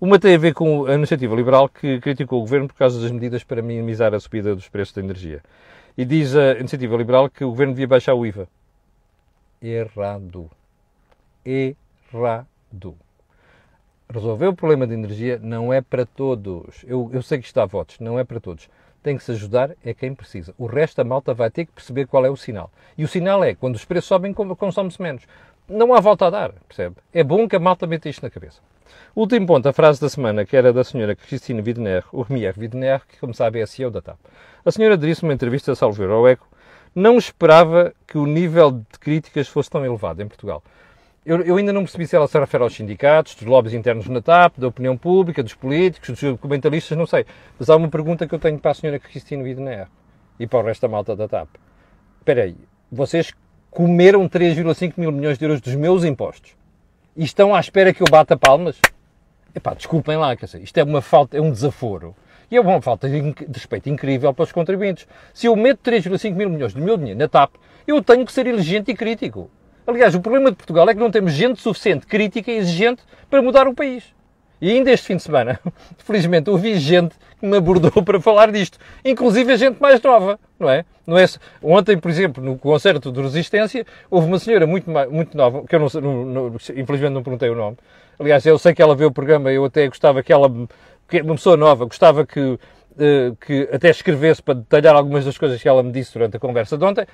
Uma 0.00 0.18
tem 0.18 0.34
a 0.34 0.38
ver 0.38 0.54
com 0.54 0.86
a 0.86 0.94
iniciativa 0.94 1.36
liberal 1.36 1.68
que 1.68 2.00
criticou 2.00 2.38
o 2.38 2.40
governo 2.40 2.68
por 2.68 2.76
causa 2.76 2.98
das 3.02 3.10
medidas 3.10 3.44
para 3.44 3.60
minimizar 3.60 4.14
a 4.14 4.18
subida 4.18 4.54
dos 4.54 4.70
preços 4.70 4.94
da 4.94 5.02
energia. 5.02 5.42
E 5.94 6.06
diz 6.06 6.34
a 6.34 6.52
iniciativa 6.52 6.96
liberal 6.96 7.28
que 7.28 7.44
o 7.44 7.50
governo 7.50 7.74
devia 7.74 7.86
baixar 7.86 8.14
o 8.14 8.24
IVA. 8.24 8.48
Errado. 9.60 10.50
Errado. 11.44 12.96
Resolver 14.12 14.48
o 14.48 14.54
problema 14.54 14.86
de 14.86 14.94
energia 14.94 15.40
não 15.42 15.72
é 15.72 15.80
para 15.80 16.04
todos. 16.04 16.84
Eu, 16.86 17.10
eu 17.12 17.22
sei 17.22 17.38
que 17.38 17.46
está 17.46 17.62
a 17.62 17.66
votos, 17.66 17.98
não 17.98 18.18
é 18.18 18.24
para 18.24 18.40
todos 18.40 18.68
tem 19.02 19.16
que 19.16 19.24
se 19.24 19.32
ajudar 19.32 19.72
é 19.84 19.92
quem 19.92 20.14
precisa. 20.14 20.54
O 20.56 20.66
resto 20.66 20.96
da 20.96 21.04
malta 21.04 21.34
vai 21.34 21.50
ter 21.50 21.66
que 21.66 21.72
perceber 21.72 22.06
qual 22.06 22.24
é 22.24 22.30
o 22.30 22.36
sinal. 22.36 22.70
E 22.96 23.04
o 23.04 23.08
sinal 23.08 23.42
é, 23.42 23.54
quando 23.54 23.74
os 23.74 23.84
preços 23.84 24.06
sobem, 24.06 24.32
consome-se 24.32 25.02
menos. 25.02 25.24
Não 25.68 25.92
há 25.92 26.00
volta 26.00 26.26
a 26.26 26.30
dar, 26.30 26.52
percebe? 26.68 26.96
É 27.12 27.24
bom 27.24 27.48
que 27.48 27.56
a 27.56 27.60
malta 27.60 27.86
meta 27.86 28.08
isto 28.08 28.22
na 28.22 28.30
cabeça. 28.30 28.60
Último 29.14 29.46
ponto, 29.46 29.68
a 29.68 29.72
frase 29.72 30.00
da 30.00 30.08
semana, 30.08 30.44
que 30.44 30.56
era 30.56 30.72
da 30.72 30.84
senhora 30.84 31.14
Cristina 31.14 31.62
Widener, 31.62 32.04
o 32.12 32.22
Remier 32.22 32.54
Widener, 32.56 33.02
que, 33.06 33.18
como 33.18 33.34
sabe, 33.34 33.60
é 33.60 33.62
a 33.62 33.66
CEO 33.66 33.90
da 33.90 34.00
TAP. 34.00 34.18
A 34.64 34.70
senhora 34.70 34.96
disse 34.96 35.22
numa 35.22 35.34
entrevista 35.34 35.72
a 35.72 35.74
Salveiro 35.74 36.12
ao 36.12 36.28
Eco, 36.28 36.46
não 36.94 37.16
esperava 37.16 37.92
que 38.06 38.18
o 38.18 38.26
nível 38.26 38.70
de 38.70 38.98
críticas 39.00 39.48
fosse 39.48 39.70
tão 39.70 39.84
elevado 39.84 40.22
em 40.22 40.28
Portugal. 40.28 40.62
Eu, 41.24 41.40
eu, 41.42 41.56
ainda 41.56 41.72
não 41.72 41.82
percebi 41.82 42.04
se 42.04 42.16
ela 42.16 42.26
se 42.26 42.36
refere 42.36 42.64
aos 42.64 42.74
sindicatos, 42.74 43.36
dos 43.36 43.44
lobbies 43.44 43.74
internos 43.74 44.08
na 44.08 44.20
TAP, 44.20 44.58
da 44.58 44.66
opinião 44.66 44.96
pública, 44.96 45.40
dos 45.40 45.54
políticos, 45.54 46.10
dos 46.10 46.20
documentalistas, 46.20 46.98
não 46.98 47.06
sei. 47.06 47.24
Mas 47.56 47.70
há 47.70 47.76
uma 47.76 47.88
pergunta 47.88 48.26
que 48.26 48.34
eu 48.34 48.40
tenho 48.40 48.58
para 48.58 48.72
a 48.72 48.74
senhora 48.74 48.98
Cristina 48.98 49.44
Widener 49.44 49.86
e 50.40 50.48
para 50.48 50.58
o 50.58 50.62
resto 50.62 50.82
da 50.82 50.88
malta 50.88 51.14
da 51.14 51.28
TAP. 51.28 51.48
Espera 52.18 52.42
aí, 52.42 52.56
vocês 52.90 53.32
comeram 53.70 54.28
3,5 54.28 54.94
mil 54.96 55.12
milhões 55.12 55.38
de 55.38 55.44
euros 55.44 55.60
dos 55.60 55.76
meus 55.76 56.04
impostos 56.04 56.56
e 57.16 57.22
estão 57.22 57.54
à 57.54 57.60
espera 57.60 57.94
que 57.94 58.02
eu 58.02 58.06
bata 58.10 58.36
palmas? 58.36 58.80
Epá, 59.54 59.74
desculpem 59.74 60.16
lá, 60.16 60.34
quer 60.34 60.46
dizer, 60.46 60.62
isto 60.62 60.76
é 60.78 60.82
uma 60.82 61.00
falta, 61.00 61.36
é 61.36 61.40
um 61.40 61.52
desaforo. 61.52 62.16
E 62.50 62.56
é 62.56 62.60
uma 62.60 62.82
falta 62.82 63.08
de 63.08 63.34
respeito 63.54 63.88
incrível 63.88 64.34
para 64.34 64.42
os 64.42 64.52
contribuintes. 64.52 65.06
Se 65.32 65.46
eu 65.46 65.54
meto 65.54 65.88
3,5 65.88 66.34
mil 66.34 66.50
milhões 66.50 66.74
do 66.74 66.82
meu 66.82 66.96
dinheiro 66.96 67.18
na 67.18 67.28
TAP, 67.28 67.54
eu 67.86 68.02
tenho 68.02 68.26
que 68.26 68.32
ser 68.32 68.46
exigente 68.48 68.90
e 68.90 68.94
crítico. 68.94 69.48
Aliás, 69.86 70.14
o 70.14 70.20
problema 70.20 70.50
de 70.50 70.56
Portugal 70.56 70.88
é 70.88 70.94
que 70.94 71.00
não 71.00 71.10
temos 71.10 71.32
gente 71.32 71.60
suficiente 71.60 72.06
crítica 72.06 72.50
e 72.50 72.56
exigente 72.56 73.02
para 73.28 73.42
mudar 73.42 73.66
o 73.66 73.74
país. 73.74 74.04
E 74.60 74.70
ainda 74.70 74.92
este 74.92 75.08
fim 75.08 75.16
de 75.16 75.22
semana, 75.24 75.58
felizmente, 75.98 76.48
ouvi 76.48 76.78
gente 76.78 77.16
que 77.40 77.44
me 77.44 77.56
abordou 77.56 77.90
para 78.04 78.20
falar 78.20 78.52
disto. 78.52 78.78
Inclusive 79.04 79.52
a 79.52 79.56
gente 79.56 79.80
mais 79.80 80.00
nova, 80.00 80.38
não 80.58 80.70
é? 80.70 80.84
Não 81.04 81.18
é 81.18 81.26
Ontem, 81.60 81.98
por 81.98 82.08
exemplo, 82.08 82.44
no 82.44 82.56
concerto 82.56 83.10
de 83.10 83.20
Resistência, 83.20 83.84
houve 84.08 84.28
uma 84.28 84.38
senhora 84.38 84.64
muito, 84.64 84.88
muito 85.10 85.36
nova, 85.36 85.64
que 85.66 85.74
eu 85.74 85.80
não, 85.80 86.24
não, 86.24 86.46
infelizmente 86.76 87.10
não 87.10 87.24
perguntei 87.24 87.50
o 87.50 87.56
nome. 87.56 87.76
Aliás, 88.20 88.46
eu 88.46 88.56
sei 88.56 88.72
que 88.72 88.80
ela 88.80 88.94
vê 88.94 89.04
o 89.04 89.10
programa, 89.10 89.50
eu 89.50 89.64
até 89.64 89.88
gostava 89.88 90.22
que 90.22 90.32
ela, 90.32 90.48
que 91.08 91.20
uma 91.22 91.34
pessoa 91.34 91.56
nova, 91.56 91.84
gostava 91.84 92.24
que, 92.24 92.56
eh, 93.00 93.32
que 93.44 93.68
até 93.72 93.90
escrevesse 93.90 94.40
para 94.40 94.54
detalhar 94.54 94.94
algumas 94.94 95.24
das 95.24 95.36
coisas 95.36 95.60
que 95.60 95.68
ela 95.68 95.82
me 95.82 95.90
disse 95.90 96.12
durante 96.12 96.36
a 96.36 96.40
conversa 96.40 96.78
de 96.78 96.84
ontem 96.84 97.04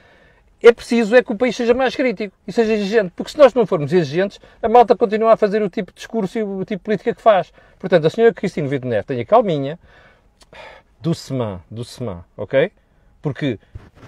é 0.63 0.73
preciso 0.73 1.15
é 1.15 1.23
que 1.23 1.33
o 1.33 1.37
país 1.37 1.55
seja 1.55 1.73
mais 1.73 1.95
crítico 1.95 2.35
e 2.47 2.53
seja 2.53 2.73
exigente, 2.73 3.13
porque 3.15 3.31
se 3.31 3.39
nós 3.39 3.55
não 3.55 3.67
formos 3.67 3.93
exigentes, 3.93 4.41
a 4.63 4.69
malta 4.69 4.97
continua 4.97 5.33
a 5.33 5.37
fazer 5.37 5.63
o 5.63 5.71
tipo 5.71 5.93
de 5.93 5.97
discurso 5.97 6.39
e 6.39 6.43
o 6.43 6.65
tipo 6.65 6.81
de 6.81 6.85
política 6.85 7.15
que 7.15 7.23
faz. 7.23 7.53
Portanto, 7.79 8.07
a 8.07 8.11
senhora 8.11 8.35
Cristina 8.35 8.69
Wittner 8.69 9.05
tenha 9.05 9.25
calminha, 9.25 9.79
do 11.01 11.15
semã, 11.15 11.61
do 11.71 11.85
semã, 11.85 12.25
ok? 12.37 12.73
Porque 13.23 13.59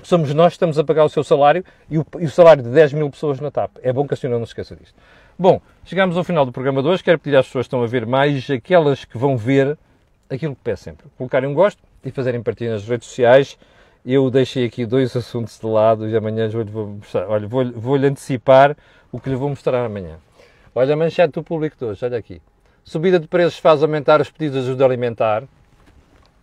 somos 0.02 0.32
nós 0.34 0.48
que 0.48 0.56
estamos 0.56 0.78
a 0.78 0.84
pagar 0.84 1.04
o 1.04 1.08
seu 1.08 1.22
salário 1.22 1.64
e 1.88 1.98
o, 1.98 2.06
e 2.18 2.24
o, 2.24 2.30
salário 2.30 2.62
de 2.62 2.70
10 2.70 2.94
mil 2.94 3.10
pessoas 3.10 3.40
na 3.40 3.50
TAP. 3.50 3.76
É 3.82 3.92
bom 3.92 4.06
que 4.06 4.14
a 4.14 4.16
senhora 4.16 4.38
não 4.38 4.46
se 4.46 4.50
esqueça 4.50 4.74
disto. 4.74 4.94
Bom, 5.38 5.60
chegamos 5.84 6.16
ao 6.16 6.24
final 6.24 6.44
do 6.44 6.52
programa 6.52 6.82
de 6.82 6.88
hoje. 6.88 7.02
Quero 7.02 7.18
pedir 7.18 7.36
às 7.36 7.46
pessoas 7.46 7.64
que 7.64 7.68
estão 7.68 7.82
a 7.82 7.86
ver 7.86 8.06
mais, 8.06 8.50
aquelas 8.50 9.04
que 9.04 9.16
vão 9.16 9.36
ver, 9.36 9.78
aquilo 10.28 10.54
que 10.54 10.62
peço 10.62 10.84
sempre. 10.84 11.06
Colocarem 11.16 11.48
um 11.48 11.54
gosto 11.54 11.82
e 12.04 12.10
fazerem 12.10 12.42
partilha 12.42 12.72
nas 12.72 12.86
redes 12.86 13.08
sociais 13.08 13.58
eu 14.04 14.30
deixei 14.30 14.64
aqui 14.64 14.86
dois 14.86 15.14
assuntos 15.16 15.58
de 15.58 15.66
lado 15.66 16.08
e 16.08 16.16
amanhã 16.16 16.48
vou-lhe 16.48 16.70
vou 16.70 16.86
mostrar. 16.86 17.28
Olha, 17.28 17.46
vou-lhe 17.46 17.72
vou 17.72 17.96
antecipar 17.96 18.76
o 19.12 19.20
que 19.20 19.28
lhe 19.28 19.36
vou 19.36 19.48
mostrar 19.48 19.84
amanhã. 19.84 20.16
Olha 20.74 20.94
a 20.94 20.96
manchete 20.96 21.34
do 21.34 21.42
público 21.42 21.76
de 21.78 21.84
hoje, 21.84 22.04
olha 22.04 22.18
aqui. 22.18 22.40
Subida 22.84 23.18
de 23.18 23.28
preços 23.28 23.58
faz 23.58 23.82
aumentar 23.82 24.20
os 24.20 24.30
pedidos 24.30 24.62
de 24.62 24.68
ajuda 24.70 24.84
alimentar. 24.84 25.44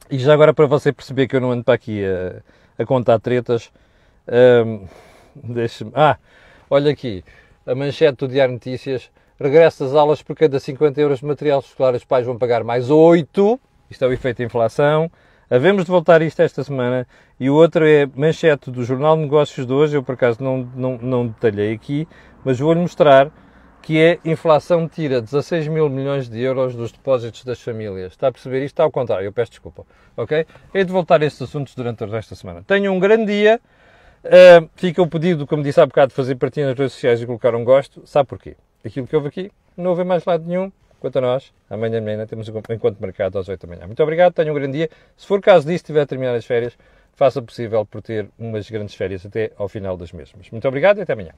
E 0.10 0.17
já 0.17 0.34
agora 0.34 0.54
para 0.54 0.65
você 0.65 0.93
perceber 0.93 1.28
que 1.28 1.36
eu 1.36 1.41
não 1.41 1.52
ando 1.52 1.63
para 1.63 1.74
aqui 1.74 2.04
a, 2.06 2.82
a 2.82 2.86
contar 2.86 3.20
tretas, 3.20 3.72
hum, 4.65 4.86
deixe-me. 5.36 5.91
Ah, 5.96 6.17
olha 6.70 6.91
aqui, 6.91 7.24
a 7.65 7.74
manchete 7.76 8.17
do 8.17 8.28
Diário 8.28 8.54
Notícias. 8.54 9.10
Regresso 9.39 9.84
às 9.84 9.93
aulas 9.93 10.24
por 10.24 10.36
cada 10.36 10.60
50 10.60 11.00
euros 11.00 11.20
de 11.20 11.26
material 11.26 11.60
escolar, 11.60 11.93
os 11.93 12.04
pais 12.04 12.26
vão 12.26 12.38
pagar 12.38 12.63
mais 12.63 12.89
8. 12.89 13.60
Isto 13.89 14.06
é 14.06 14.08
o 14.08 14.13
efeito 14.13 14.41
inflação. 14.41 15.12
Havemos 15.50 15.86
de 15.86 15.91
voltar 15.91 16.22
a 16.22 16.26
isto 16.26 16.41
esta 16.41 16.63
semana 16.63 17.08
e 17.39 17.50
o 17.50 17.56
outro 17.56 17.86
é 17.86 18.08
manchete 18.15 18.71
do 18.71 18.84
Jornal 18.84 19.15
de 19.15 19.23
Negócios 19.23 19.65
de 19.65 19.71
hoje. 19.71 19.95
Eu, 19.95 20.04
por 20.04 20.13
acaso, 20.13 20.43
não, 20.43 20.67
não, 20.76 20.97
não 20.97 21.28
detalhei 21.28 21.73
aqui, 21.73 22.08
mas 22.43 22.60
vou-lhe 22.60 22.80
mostrar 22.80 23.32
que 23.82 24.00
é 24.00 24.19
inflação 24.26 24.88
tira 24.88 25.21
16 25.21 25.67
mil 25.67 25.88
milhões 25.88 26.28
de 26.28 26.41
euros 26.41 26.76
dos 26.76 26.91
depósitos 26.91 27.45
das 27.45 27.62
famílias. 27.62 28.12
Está 28.12 28.28
a 28.28 28.32
perceber 28.32 28.58
isto? 28.58 28.73
Está 28.73 28.84
ao 28.84 28.91
contrário, 28.91 29.26
eu 29.26 29.32
peço 29.32 29.52
desculpa. 29.52 29.86
Ok? 30.17 30.45
Hei 30.73 30.84
de 30.84 30.91
voltar 30.91 31.21
a 31.21 31.26
estes 31.26 31.41
assuntos 31.43 31.73
durante 31.73 32.04
o 32.04 32.10
resto 32.10 32.32
da 32.32 32.36
semana. 32.36 32.63
Tenham 32.65 32.95
um 32.95 33.00
grande 33.00 33.28
dia. 33.28 33.62
Uh, 34.26 34.67
fica 34.76 35.02
o 35.02 35.08
pedido, 35.08 35.47
como 35.47 35.63
disse 35.63 35.80
há 35.80 35.86
bocado, 35.86 36.10
de 36.10 36.15
fazer 36.15 36.36
partilha 36.36 36.67
nas 36.67 36.78
redes 36.78 36.93
sociais 36.93 37.21
e 37.21 37.26
colocar 37.26 37.56
um 37.56 37.63
gosto. 37.63 38.02
Sabe 38.06 38.28
porquê? 38.28 38.58
Aquilo 38.84 39.08
que 39.08 39.15
houve 39.15 39.28
aqui 39.28 39.52
não 39.78 39.91
houve 39.91 40.04
mais 40.04 40.26
lado 40.26 40.43
nenhum. 40.45 40.71
Quanto 41.00 41.19
a 41.19 41.21
nós, 41.21 41.54
amanhã 41.69 42.00
de 42.00 42.06
manhã 42.06 42.26
temos 42.26 42.50
um 42.50 42.58
encontro 42.58 42.97
marcado 43.00 43.38
às 43.38 43.47
8 43.47 43.67
da 43.67 43.73
manhã. 43.73 43.86
Muito 43.86 44.02
obrigado, 44.02 44.34
tenham 44.34 44.52
um 44.52 44.56
grande 44.56 44.80
dia. 44.80 44.89
Se 45.15 45.28
for 45.28 45.39
caso 45.39 45.67
disso, 45.67 45.86
tiver 45.86 46.06
terminado 46.08 46.38
as 46.38 46.45
férias, 46.45 46.76
faça 47.17 47.41
possível 47.41 47.86
por 47.86 48.01
ter 48.01 48.30
umas 48.38 48.69
grandes 48.69 48.95
férias 48.95 49.25
até 49.25 49.51
ao 49.58 49.67
final 49.67 49.97
das 49.97 50.13
mesmas. 50.13 50.49
Muito 50.51 50.67
obrigado 50.67 50.99
e 50.99 51.01
até 51.01 51.13
amanhã. 51.13 51.34